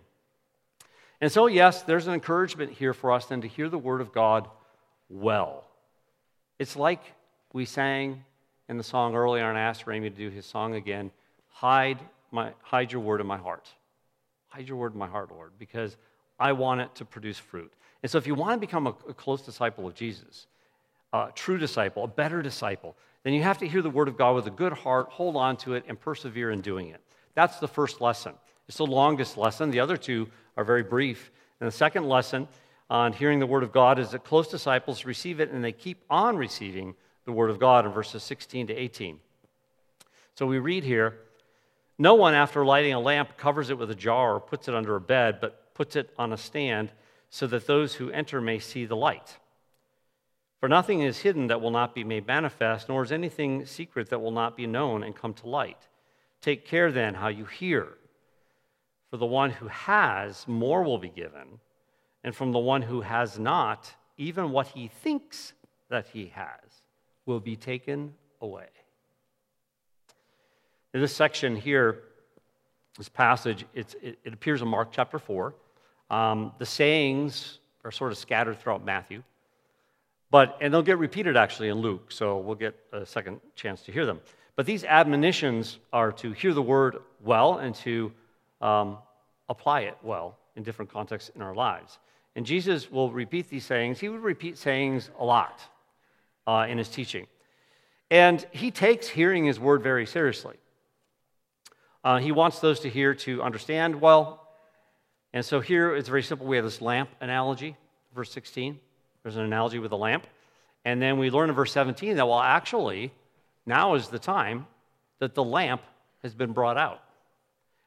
[1.20, 4.12] And so, yes, there's an encouragement here for us then to hear the word of
[4.12, 4.48] God
[5.08, 5.64] well.
[6.58, 7.00] It's like
[7.52, 8.24] we sang
[8.68, 11.10] in the song earlier, and asked Ramy to do his song again
[11.46, 12.00] hide,
[12.32, 13.68] my, hide your word in my heart.
[14.48, 15.96] Hide your word in my heart, Lord, because
[16.40, 17.72] I want it to produce fruit.
[18.02, 20.46] And so, if you want to become a, a close disciple of Jesus,
[21.12, 24.34] a true disciple, a better disciple, then you have to hear the word of God
[24.34, 27.00] with a good heart, hold on to it, and persevere in doing it.
[27.34, 28.34] That's the first lesson.
[28.68, 29.70] It's the longest lesson.
[29.70, 31.30] The other two are very brief.
[31.60, 32.48] And the second lesson
[32.90, 36.02] on hearing the Word of God is that close disciples receive it and they keep
[36.10, 39.18] on receiving the Word of God in verses 16 to 18.
[40.34, 41.18] So we read here
[41.98, 44.96] No one, after lighting a lamp, covers it with a jar or puts it under
[44.96, 46.90] a bed, but puts it on a stand
[47.32, 49.38] so that those who enter may see the light.
[50.60, 54.18] For nothing is hidden that will not be made manifest, nor is anything secret that
[54.18, 55.88] will not be known and come to light.
[56.42, 57.88] Take care then how you hear.
[59.10, 61.58] For the one who has, more will be given,
[62.22, 65.54] and from the one who has not, even what he thinks
[65.88, 66.82] that he has
[67.24, 68.68] will be taken away.
[70.92, 72.02] In this section here,
[72.98, 75.54] this passage, it, it, appears in Mark chapter 4.
[76.12, 79.24] Um, the sayings are sort of scattered throughout Matthew,
[80.30, 83.92] but, and they'll get repeated actually in Luke, so we'll get a second chance to
[83.92, 84.20] hear them.
[84.54, 88.12] But these admonitions are to hear the word well and to
[88.60, 88.98] um,
[89.48, 91.98] apply it well in different contexts in our lives.
[92.36, 93.98] And Jesus will repeat these sayings.
[93.98, 95.60] He would repeat sayings a lot
[96.46, 97.26] uh, in his teaching.
[98.10, 100.56] And he takes hearing his word very seriously.
[102.04, 104.41] Uh, he wants those to hear to understand well.
[105.32, 106.46] And so here it's very simple.
[106.46, 107.76] We have this lamp analogy,
[108.14, 108.78] verse 16.
[109.22, 110.26] There's an analogy with a lamp.
[110.84, 113.12] And then we learn in verse 17 that, well, actually,
[113.66, 114.66] now is the time
[115.20, 115.82] that the lamp
[116.22, 117.00] has been brought out.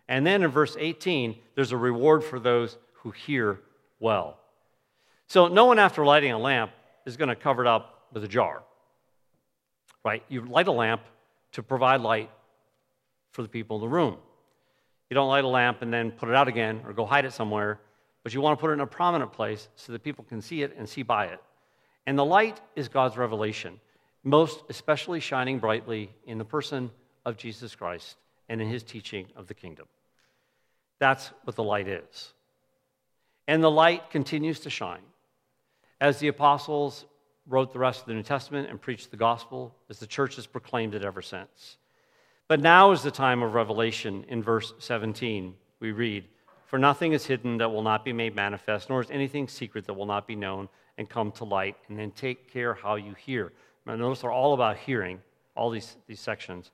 [0.08, 3.60] And then in verse 18, there's a reward for those who hear
[4.00, 4.38] well.
[5.28, 6.72] So no one, after lighting a lamp,
[7.06, 8.64] is going to cover it up with a jar.
[10.04, 10.24] Right?
[10.30, 11.02] You light a lamp
[11.54, 12.30] to provide light
[13.32, 14.18] for the people in the room.
[15.10, 17.34] You don't light a lamp and then put it out again or go hide it
[17.34, 17.80] somewhere,
[18.24, 20.64] but you want to put it in a prominent place so that people can see
[20.64, 21.42] it and see by it.
[22.06, 23.80] And the light is God's revelation,
[24.24, 26.92] most especially shining brightly in the person
[27.26, 28.18] of Jesus Christ
[28.50, 29.88] and in his teaching of the kingdom.
[31.00, 32.34] That's what the light is.
[33.48, 35.04] And the light continues to shine.
[36.02, 37.06] As the apostles
[37.48, 40.48] wrote the rest of the New Testament and preached the gospel, as the church has
[40.48, 41.78] proclaimed it ever since.
[42.48, 44.24] But now is the time of revelation.
[44.28, 46.26] In verse 17, we read,
[46.68, 49.94] For nothing is hidden that will not be made manifest, nor is anything secret that
[49.94, 51.76] will not be known and come to light.
[51.90, 53.52] And then take care how you hear.
[53.86, 55.22] Now, notice they're all about hearing,
[55.56, 56.72] all these, these sections.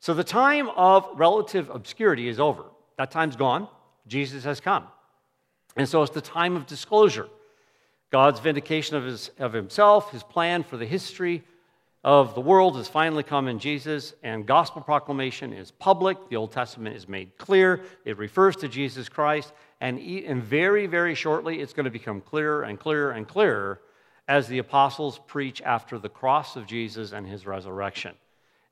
[0.00, 2.64] So the time of relative obscurity is over.
[2.96, 3.68] That time's gone.
[4.06, 4.86] Jesus has come.
[5.76, 7.28] And so it's the time of disclosure.
[8.10, 11.44] God's vindication of, his, of himself, his plan for the history
[12.04, 16.28] of the world has finally come in Jesus, and gospel proclamation is public.
[16.28, 17.82] The Old Testament is made clear.
[18.04, 19.52] It refers to Jesus Christ.
[19.80, 23.80] And, and very, very shortly, it's going to become clearer and clearer and clearer
[24.26, 28.14] as the apostles preach after the cross of Jesus and his resurrection.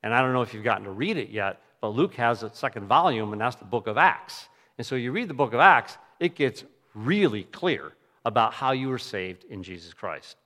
[0.02, 2.52] And I don't know if you've gotten to read it yet, but Luke has a
[2.54, 4.48] second volume, and that's the book of Acts.
[4.78, 6.64] And so you read the book of Acts, it gets
[6.94, 7.92] really clear
[8.24, 10.36] about how you were saved in Jesus Christ.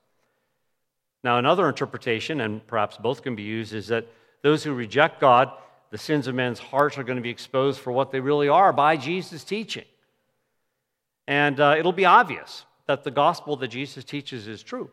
[1.24, 4.06] Now, another interpretation, and perhaps both can be used, is that
[4.42, 5.50] those who reject God,
[5.90, 8.74] the sins of men's hearts are going to be exposed for what they really are
[8.74, 9.87] by Jesus' teaching.
[11.26, 14.90] And uh, it'll be obvious that the gospel that Jesus teaches is true.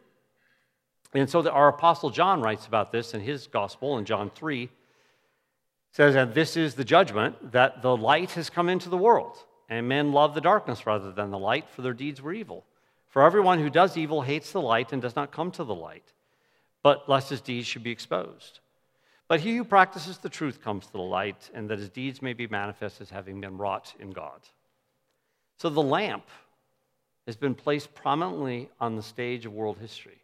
[1.13, 4.69] And so our apostle John writes about this in his gospel in John 3
[5.91, 9.89] says that this is the judgment that the light has come into the world and
[9.89, 12.63] men love the darkness rather than the light for their deeds were evil
[13.09, 16.13] for everyone who does evil hates the light and does not come to the light
[16.83, 18.59] but lest his deeds should be exposed.
[19.27, 22.33] But he who practices the truth comes to the light, and that his deeds may
[22.33, 24.41] be manifest as having been wrought in God.
[25.57, 26.25] So the lamp
[27.27, 30.21] has been placed prominently on the stage of world history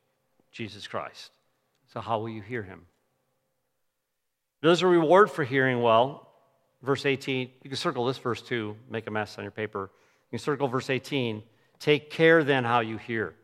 [0.51, 1.31] Jesus Christ.
[1.93, 2.85] So, how will you hear him?
[4.61, 6.27] There's a reward for hearing well.
[6.81, 9.89] Verse 18, you can circle this verse too, make a mess on your paper.
[10.31, 11.43] You can circle verse 18.
[11.79, 13.35] Take care then how you hear.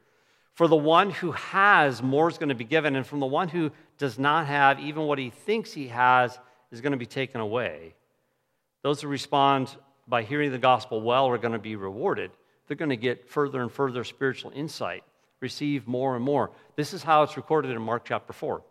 [0.54, 3.50] For the one who has, more is going to be given, and from the one
[3.50, 6.38] who does not have, even what he thinks he has
[6.72, 7.96] is going to be taken away.
[8.84, 9.76] Those who respond
[10.08, 12.32] by hearing the gospel well are going to be rewarded.
[12.68, 15.04] They're going to get further and further spiritual insight,
[15.40, 16.52] receive more and more.
[16.76, 18.62] This is how it's recorded in Mark chapter 4.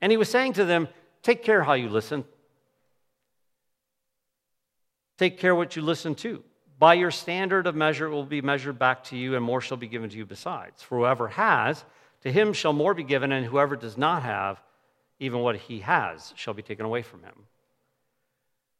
[0.00, 0.88] And he was saying to them,
[1.22, 2.24] Take care how you listen.
[5.18, 6.42] Take care what you listen to.
[6.78, 9.76] By your standard of measure, it will be measured back to you, and more shall
[9.76, 10.82] be given to you besides.
[10.82, 11.84] For whoever has,
[12.22, 14.60] to him shall more be given, and whoever does not have,
[15.18, 17.34] even what he has shall be taken away from him.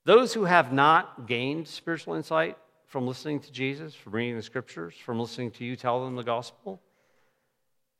[0.04, 2.56] Those who have not gained spiritual insight
[2.86, 6.22] from listening to Jesus, from reading the scriptures, from listening to you tell them the
[6.22, 6.80] gospel,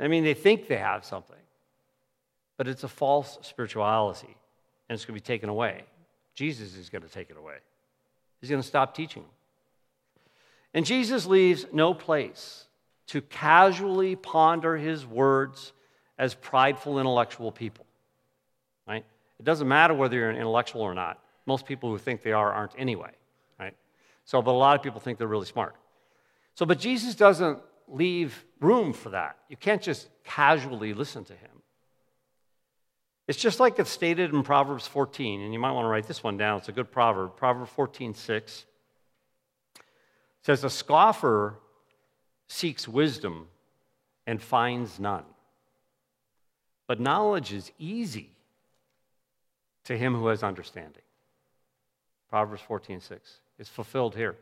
[0.01, 1.37] I mean, they think they have something,
[2.57, 4.37] but it's a false spirituality,
[4.89, 5.83] and it's going to be taken away.
[6.35, 7.57] Jesus is going to take it away,
[8.41, 9.25] He's going to stop teaching.
[10.75, 12.67] And Jesus leaves no place
[13.09, 15.73] to casually ponder his words
[16.19, 17.87] as prideful intellectual people.
[18.87, 19.05] Right?
[19.39, 21.23] It doesn't matter whether you're an intellectual or not.
[21.47, 23.11] Most people who think they are aren't anyway.
[23.59, 23.75] Right?
[24.25, 25.75] So, but a lot of people think they're really smart.
[26.55, 29.37] So, but Jesus doesn't leave room for that.
[29.49, 31.51] You can't just casually listen to him.
[33.27, 36.23] It's just like it's stated in Proverbs 14, and you might want to write this
[36.23, 36.59] one down.
[36.59, 37.37] It's a good proverb.
[37.37, 38.65] Proverbs 14, 6
[40.49, 41.57] says, A scoffer
[42.47, 43.49] seeks wisdom
[44.27, 45.25] and finds none.
[46.87, 48.31] But knowledge is easy
[49.85, 51.03] to him who has understanding.
[52.31, 54.37] Proverbs 14, 6 is fulfilled here,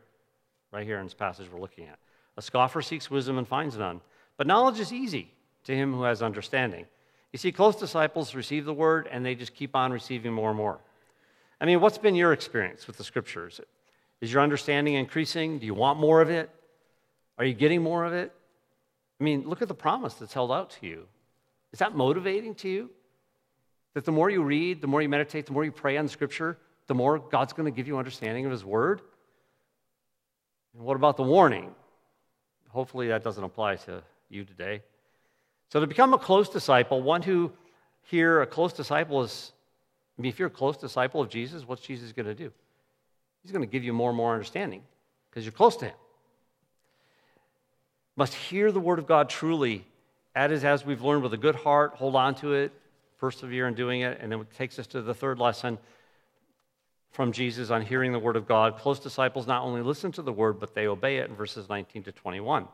[0.71, 1.99] right here in this passage we're looking at.
[2.37, 3.99] A scoffer seeks wisdom and finds none,
[4.37, 5.29] but knowledge is easy
[5.65, 6.85] to him who has understanding.
[7.33, 10.57] You see, close disciples receive the word and they just keep on receiving more and
[10.57, 10.79] more.
[11.59, 13.59] I mean, what's been your experience with the scriptures?
[14.21, 15.59] Is your understanding increasing?
[15.59, 16.49] Do you want more of it?
[17.37, 18.33] Are you getting more of it?
[19.19, 21.05] I mean, look at the promise that's held out to you.
[21.71, 22.89] Is that motivating to you?
[23.93, 26.57] That the more you read, the more you meditate, the more you pray on Scripture,
[26.87, 29.01] the more God's going to give you understanding of His Word?
[30.73, 31.73] And what about the warning?
[32.69, 34.81] Hopefully, that doesn't apply to you today.
[35.71, 37.51] So, to become a close disciple, one who
[38.03, 39.51] here, a close disciple is,
[40.17, 42.51] I mean, if you're a close disciple of Jesus, what's Jesus going to do?
[43.47, 44.81] He's going to give you more and more understanding
[45.29, 45.95] because you're close to Him.
[48.17, 49.85] Must hear the Word of God truly,
[50.35, 52.73] as, as we've learned, with a good heart, hold on to it,
[53.19, 54.17] persevere in doing it.
[54.19, 55.77] And then it takes us to the third lesson
[57.11, 58.77] from Jesus on hearing the Word of God.
[58.79, 62.03] Close disciples not only listen to the Word, but they obey it in verses 19
[62.03, 62.67] to 21.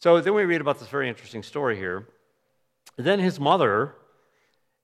[0.00, 2.06] So then we read about this very interesting story here.
[2.98, 3.94] Then his mother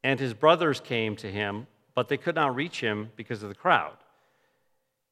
[0.02, 3.54] and his brothers came to him, but they could not reach him because of the
[3.54, 3.98] crowd.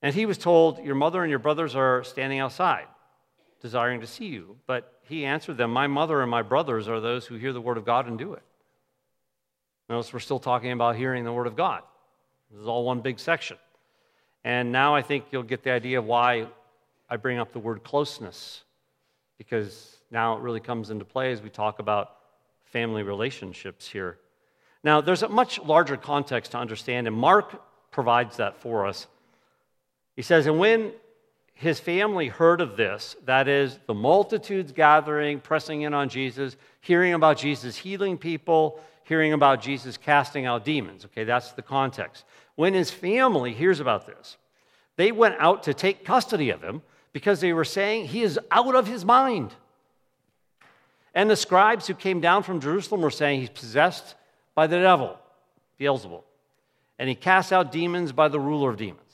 [0.03, 2.87] And he was told, Your mother and your brothers are standing outside,
[3.61, 4.57] desiring to see you.
[4.67, 7.77] But he answered them, My mother and my brothers are those who hear the word
[7.77, 8.43] of God and do it.
[9.89, 11.83] Notice we're still talking about hearing the word of God.
[12.51, 13.57] This is all one big section.
[14.45, 16.47] And now I think you'll get the idea of why
[17.09, 18.63] I bring up the word closeness,
[19.37, 22.17] because now it really comes into play as we talk about
[22.67, 24.19] family relationships here.
[24.83, 29.07] Now, there's a much larger context to understand, and Mark provides that for us.
[30.21, 30.93] He says, And when
[31.55, 37.15] his family heard of this, that is, the multitudes gathering, pressing in on Jesus, hearing
[37.15, 41.07] about Jesus healing people, hearing about Jesus casting out demons.
[41.07, 42.27] Okay, that's the context.
[42.55, 44.37] When his family hears about this,
[44.97, 46.83] they went out to take custody of him
[47.15, 49.55] because they were saying he is out of his mind.
[51.15, 54.17] And the scribes who came down from Jerusalem were saying he's possessed
[54.55, 55.19] by the devil,
[55.81, 56.25] Beelzebul,
[56.99, 59.10] and he casts out demons by the ruler of demons.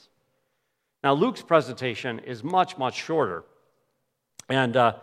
[1.03, 3.43] Now, Luke's presentation is much, much shorter.
[4.49, 4.95] And uh,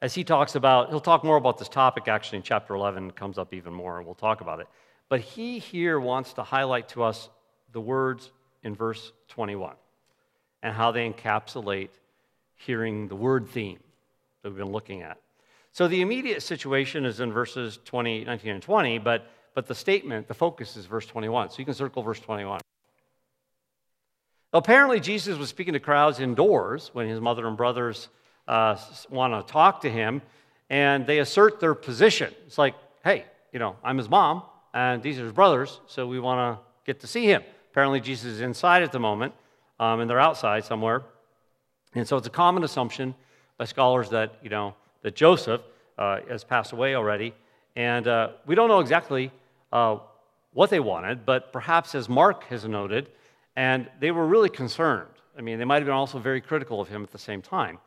[0.00, 3.16] as he talks about, he'll talk more about this topic actually in chapter 11, it
[3.16, 4.66] comes up even more, and we'll talk about it.
[5.08, 7.28] But he here wants to highlight to us
[7.72, 8.30] the words
[8.62, 9.74] in verse 21
[10.62, 11.90] and how they encapsulate
[12.54, 13.80] hearing the word theme
[14.42, 15.18] that we've been looking at.
[15.72, 20.28] So the immediate situation is in verses 20, 19 and 20, but, but the statement,
[20.28, 21.50] the focus is verse 21.
[21.50, 22.60] So you can circle verse 21.
[24.54, 28.08] Apparently, Jesus was speaking to crowds indoors when his mother and brothers
[28.46, 28.76] uh,
[29.08, 30.20] want to talk to him,
[30.68, 32.32] and they assert their position.
[32.46, 34.42] It's like, hey, you know, I'm his mom,
[34.74, 37.42] and these are his brothers, so we want to get to see him.
[37.70, 39.32] Apparently, Jesus is inside at the moment,
[39.80, 41.02] um, and they're outside somewhere.
[41.94, 43.14] And so it's a common assumption
[43.56, 45.62] by scholars that, you know, that Joseph
[45.96, 47.34] uh, has passed away already.
[47.74, 49.30] And uh, we don't know exactly
[49.72, 49.98] uh,
[50.52, 53.08] what they wanted, but perhaps as Mark has noted,
[53.56, 55.08] and they were really concerned.
[55.36, 57.78] I mean, they might have been also very critical of him at the same time.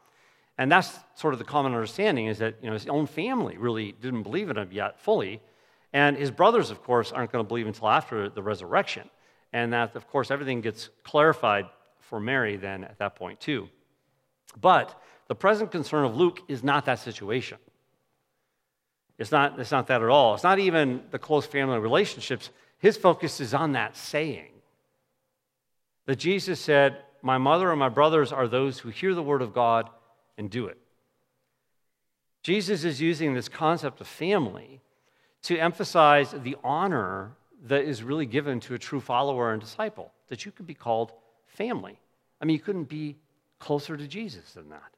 [0.57, 3.91] And that's sort of the common understanding is that you know, his own family really
[3.91, 5.41] didn't believe in him yet fully.
[5.91, 9.09] And his brothers, of course, aren't going to believe until after the resurrection.
[9.53, 11.65] And that, of course, everything gets clarified
[11.99, 13.69] for Mary then at that point, too.
[14.59, 17.57] But the present concern of Luke is not that situation.
[19.17, 20.33] It's not, it's not that at all.
[20.33, 22.49] It's not even the close family relationships.
[22.79, 24.54] His focus is on that saying
[26.05, 29.53] that Jesus said, My mother and my brothers are those who hear the word of
[29.53, 29.89] God
[30.37, 30.77] and do it.
[32.43, 34.81] Jesus is using this concept of family
[35.43, 37.31] to emphasize the honor
[37.63, 41.11] that is really given to a true follower and disciple, that you could be called
[41.47, 41.99] family.
[42.41, 43.15] I mean, you couldn't be
[43.59, 44.95] closer to Jesus than that.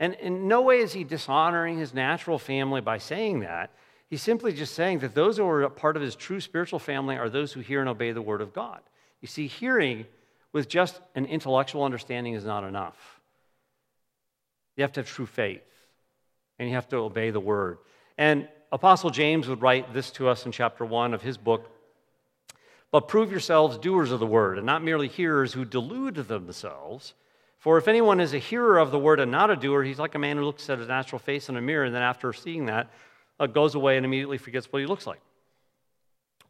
[0.00, 3.70] And in no way is he dishonoring his natural family by saying that.
[4.10, 7.30] He's simply just saying that those who are part of his true spiritual family are
[7.30, 8.80] those who hear and obey the word of God.
[9.24, 10.04] You see, hearing
[10.52, 13.22] with just an intellectual understanding is not enough.
[14.76, 15.64] You have to have true faith,
[16.58, 17.78] and you have to obey the word.
[18.18, 21.70] And Apostle James would write this to us in chapter 1 of his book
[22.90, 27.14] But prove yourselves doers of the word, and not merely hearers who delude themselves.
[27.56, 30.14] For if anyone is a hearer of the word and not a doer, he's like
[30.14, 32.66] a man who looks at his natural face in a mirror and then after seeing
[32.66, 32.90] that,
[33.40, 35.22] uh, goes away and immediately forgets what he looks like.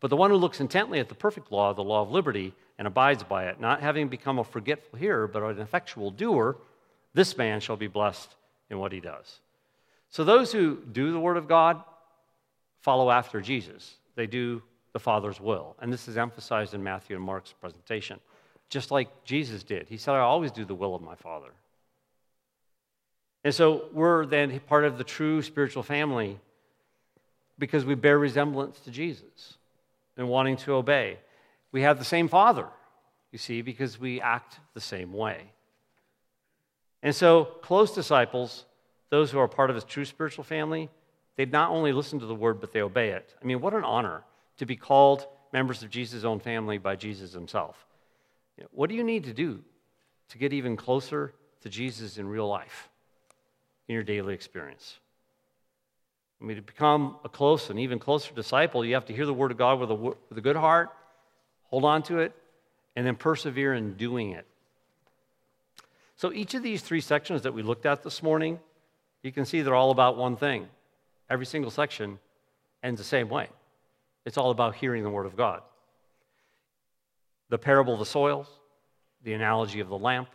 [0.00, 2.86] But the one who looks intently at the perfect law, the law of liberty, and
[2.86, 6.56] abides by it, not having become a forgetful hearer, but an effectual doer,
[7.12, 8.34] this man shall be blessed
[8.70, 9.40] in what he does.
[10.10, 11.82] So those who do the word of God
[12.80, 13.94] follow after Jesus.
[14.16, 14.62] They do
[14.92, 15.76] the Father's will.
[15.80, 18.20] And this is emphasized in Matthew and Mark's presentation,
[18.68, 19.88] just like Jesus did.
[19.88, 21.50] He said, I always do the will of my Father.
[23.44, 26.38] And so we're then part of the true spiritual family
[27.58, 29.58] because we bear resemblance to Jesus
[30.16, 31.18] and wanting to obey.
[31.74, 32.68] We have the same Father,
[33.32, 35.50] you see, because we act the same way.
[37.02, 38.64] And so, close disciples,
[39.10, 40.88] those who are part of his true spiritual family,
[41.34, 43.34] they not only listen to the word, but they obey it.
[43.42, 44.22] I mean, what an honor
[44.58, 47.84] to be called members of Jesus' own family by Jesus himself.
[48.70, 49.60] What do you need to do
[50.28, 52.88] to get even closer to Jesus in real life,
[53.88, 55.00] in your daily experience?
[56.40, 59.34] I mean, to become a close and even closer disciple, you have to hear the
[59.34, 60.90] word of God with a, with a good heart,
[61.74, 62.32] hold on to it,
[62.94, 64.46] and then persevere in doing it.
[66.14, 68.60] So, each of these three sections that we looked at this morning,
[69.24, 70.68] you can see they're all about one thing.
[71.28, 72.20] Every single section
[72.80, 73.48] ends the same way
[74.24, 75.62] it's all about hearing the word of God.
[77.48, 78.46] The parable of the soils,
[79.24, 80.28] the analogy of the lamp,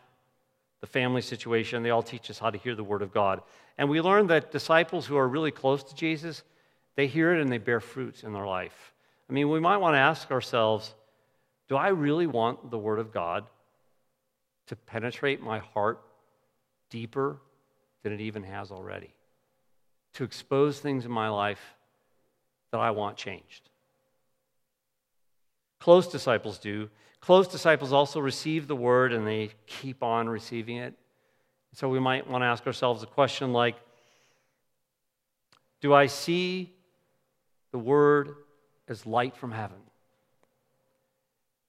[0.82, 3.42] the family situation, they all teach us how to hear the word of God.
[3.78, 6.44] And we learn that disciples who are really close to Jesus,
[6.98, 8.92] they hear it and they bear fruit in their life.
[9.30, 10.94] I mean, we might want to ask ourselves
[11.70, 13.45] do I really want the word of God
[14.67, 16.01] to penetrate my heart
[16.89, 17.38] deeper
[18.03, 19.13] than it even has already?
[20.13, 21.61] To expose things in my life
[22.72, 23.70] that I want changed?
[25.80, 26.89] Close disciples do.
[27.22, 30.95] Close disciples also receive the word and they keep on receiving it.
[31.74, 33.76] So we might want to ask ourselves a question like
[35.82, 36.74] Do I see
[37.72, 38.36] the word
[38.88, 39.78] as light from heaven?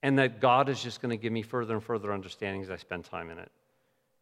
[0.02, 2.76] And that God is just going to give me further and further understanding as I
[2.76, 3.50] spend time in it.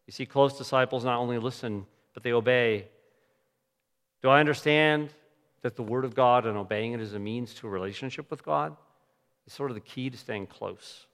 [0.07, 2.87] You see, close disciples not only listen, but they obey.
[4.21, 5.09] Do I understand
[5.61, 8.43] that the Word of God and obeying it is a means to a relationship with
[8.43, 8.75] God?
[9.45, 11.05] It's sort of the key to staying close.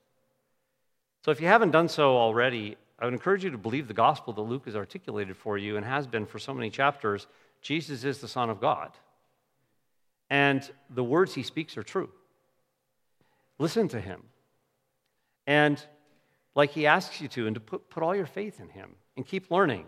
[1.23, 4.33] So if you haven't done so already, I would encourage you to believe the gospel
[4.33, 7.27] that Luke has articulated for you and has been for so many chapters.
[7.61, 8.91] Jesus is the Son of God.
[10.29, 12.09] And the words he speaks are true.
[13.59, 14.23] Listen to him.
[15.47, 15.83] And
[16.55, 19.25] like he asks you to, and to put, put all your faith in him and
[19.25, 19.85] keep learning.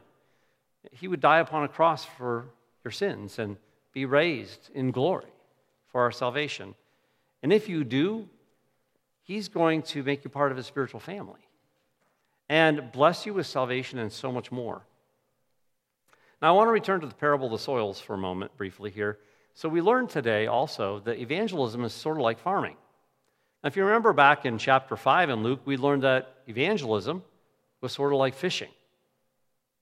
[0.91, 2.45] He would die upon a cross for
[2.84, 3.58] your sins and
[3.93, 5.32] be raised in glory
[5.91, 6.76] for our salvation.
[7.41, 8.28] And if you do,
[9.24, 11.39] he's going to make you part of his spiritual family
[12.49, 14.82] and bless you with salvation and so much more.
[16.41, 18.91] Now, I want to return to the parable of the soils for a moment briefly
[18.91, 19.18] here.
[19.53, 22.78] So, we learned today also that evangelism is sort of like farming.
[23.64, 27.24] If you remember back in chapter 5 in Luke, we learned that evangelism
[27.82, 28.70] was sort of like fishing.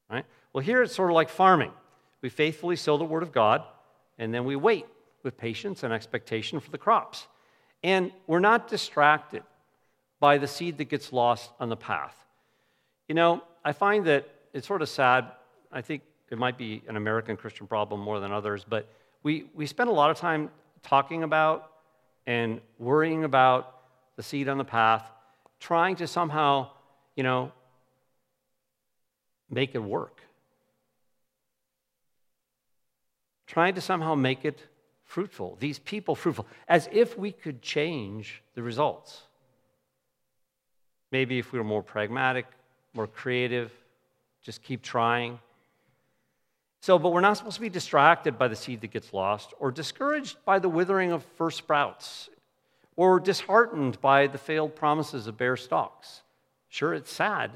[0.09, 0.25] Right?
[0.53, 1.71] Well, here it's sort of like farming.
[2.21, 3.63] We faithfully sow the word of God,
[4.17, 4.85] and then we wait
[5.23, 7.27] with patience and expectation for the crops.
[7.83, 9.43] And we're not distracted
[10.19, 12.15] by the seed that gets lost on the path.
[13.07, 15.31] You know, I find that it's sort of sad.
[15.71, 16.01] I think
[16.31, 18.87] it might be an American Christian problem more than others, but
[19.21, 20.49] we, we spend a lot of time
[20.81, 21.71] talking about
[22.27, 23.75] and worrying about
[24.15, 25.09] the seed on the path,
[25.59, 26.69] trying to somehow,
[27.15, 27.51] you know,
[29.49, 30.21] make it work.
[33.47, 34.59] Trying to somehow make it
[35.03, 39.21] fruitful, these people fruitful, as if we could change the results.
[41.11, 42.47] Maybe if we were more pragmatic,
[42.93, 43.71] more creative,
[44.41, 45.39] just keep trying.
[46.85, 49.71] So, but we're not supposed to be distracted by the seed that gets lost, or
[49.71, 52.29] discouraged by the withering of first sprouts,
[52.95, 56.21] or disheartened by the failed promises of bare stalks.
[56.69, 57.49] Sure, it's sad,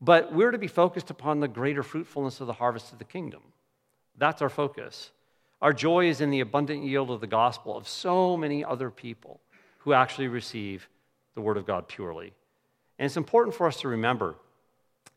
[0.00, 3.40] but we're to be focused upon the greater fruitfulness of the harvest of the kingdom.
[4.18, 5.10] That's our focus.
[5.60, 9.40] Our joy is in the abundant yield of the gospel of so many other people
[9.78, 10.88] who actually receive
[11.34, 12.32] the word of God purely.
[13.00, 14.36] And it's important for us to remember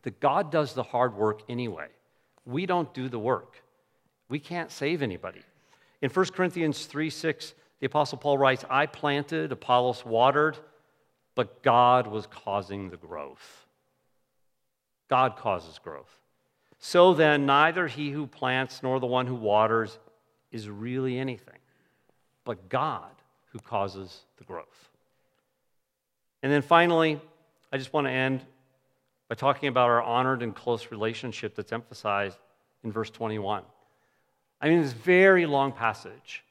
[0.01, 1.89] that God does the hard work anyway.
[2.47, 3.61] We don't do the work.
[4.29, 5.41] We can't save anybody.
[6.01, 10.57] In 1 Corinthians 3 6, the Apostle Paul writes, I planted, Apollos watered,
[11.35, 13.65] but God was causing the growth.
[15.09, 16.19] God causes growth.
[16.79, 19.99] So then, neither he who plants nor the one who waters
[20.51, 21.59] is really anything,
[22.45, 23.11] but God
[23.51, 24.89] who causes the growth.
[26.43, 27.19] And then finally,
[27.71, 28.45] I just want to end
[29.29, 32.37] by talking about our honored and close relationship that's emphasized
[32.83, 33.63] in verse 21.
[34.61, 36.43] I mean, it's a very long passage,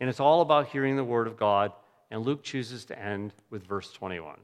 [0.00, 1.72] and it's all about hearing the word of God,
[2.10, 4.36] and Luke chooses to end with verse 21.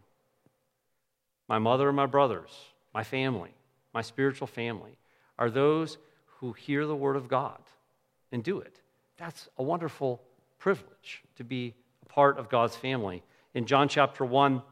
[1.48, 2.50] My mother and my brothers,
[2.94, 3.52] my family,
[3.92, 4.96] my spiritual family,
[5.38, 5.98] are those
[6.38, 7.58] who hear the word of God
[8.32, 8.80] and do it.
[9.16, 10.22] That's a wonderful
[10.58, 13.22] privilege to be a part of God's family.
[13.52, 14.62] In John chapter 1,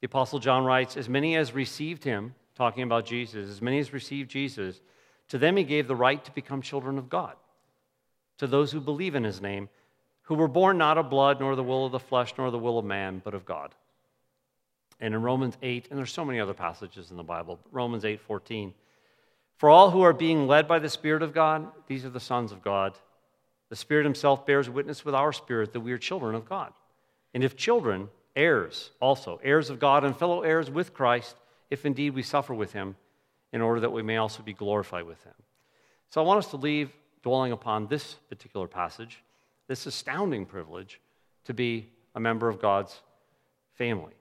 [0.00, 3.92] the Apostle John writes, As many as received him, talking about Jesus, as many as
[3.92, 4.80] received Jesus,
[5.28, 7.34] to them he gave the right to become children of God,
[8.38, 9.68] to those who believe in his name,
[10.22, 12.78] who were born not of blood, nor the will of the flesh, nor the will
[12.78, 13.74] of man, but of God.
[15.00, 18.20] And in Romans 8, and there's so many other passages in the Bible, Romans 8
[18.20, 18.72] 14.
[19.56, 22.52] For all who are being led by the Spirit of God, these are the sons
[22.52, 22.94] of God.
[23.68, 26.72] The Spirit Himself bears witness with our spirit that we are children of God.
[27.34, 31.36] And if children, heirs also, heirs of God and fellow heirs with Christ,
[31.72, 32.96] if indeed we suffer with Him,
[33.50, 35.32] in order that we may also be glorified with Him.
[36.10, 36.90] So I want us to leave
[37.22, 39.22] dwelling upon this particular passage,
[39.68, 41.00] this astounding privilege
[41.46, 43.00] to be a member of God's
[43.72, 44.12] family.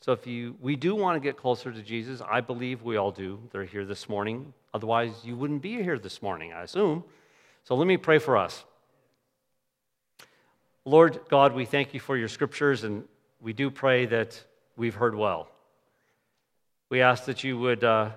[0.00, 3.10] So if you we do want to get closer to Jesus, I believe we all
[3.10, 3.40] do.
[3.50, 4.54] They're here this morning.
[4.72, 7.02] Otherwise, you wouldn't be here this morning, I assume.
[7.64, 8.64] So let me pray for us.
[10.84, 13.02] Lord God, we thank you for your scriptures, and
[13.40, 14.40] we do pray that
[14.76, 15.50] we've heard well.
[16.90, 18.10] We ask that you would uh,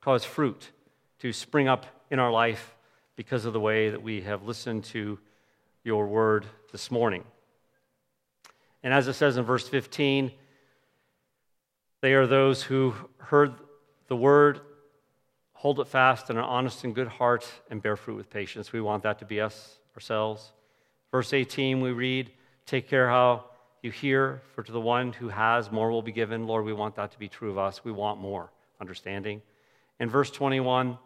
[0.00, 0.72] cause fruit
[1.20, 2.74] to spring up in our life
[3.14, 5.18] because of the way that we have listened to
[5.84, 7.22] your word this morning.
[8.82, 10.32] And as it says in verse 15,
[12.00, 13.54] they are those who heard
[14.08, 14.60] the word,
[15.52, 18.72] hold it fast in an honest and good heart, and bear fruit with patience.
[18.72, 20.52] We want that to be us ourselves.
[21.12, 22.32] Verse 18, we read,
[22.66, 23.44] Take care how
[23.82, 26.46] you hear, for to the one who has, more will be given.
[26.46, 27.84] Lord, we want that to be true of us.
[27.84, 28.50] We want more
[28.80, 29.42] understanding.
[30.00, 30.98] In verse 21,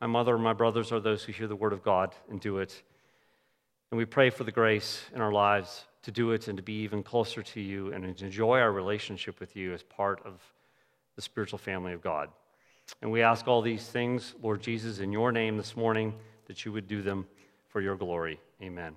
[0.00, 2.58] my mother and my brothers are those who hear the word of God and do
[2.58, 2.82] it.
[3.90, 6.82] And we pray for the grace in our lives to do it and to be
[6.82, 10.40] even closer to you and to enjoy our relationship with you as part of
[11.14, 12.28] the spiritual family of God.
[13.02, 16.14] And we ask all these things, Lord Jesus, in your name this morning,
[16.46, 17.26] that you would do them
[17.68, 18.38] for your glory.
[18.62, 18.96] Amen.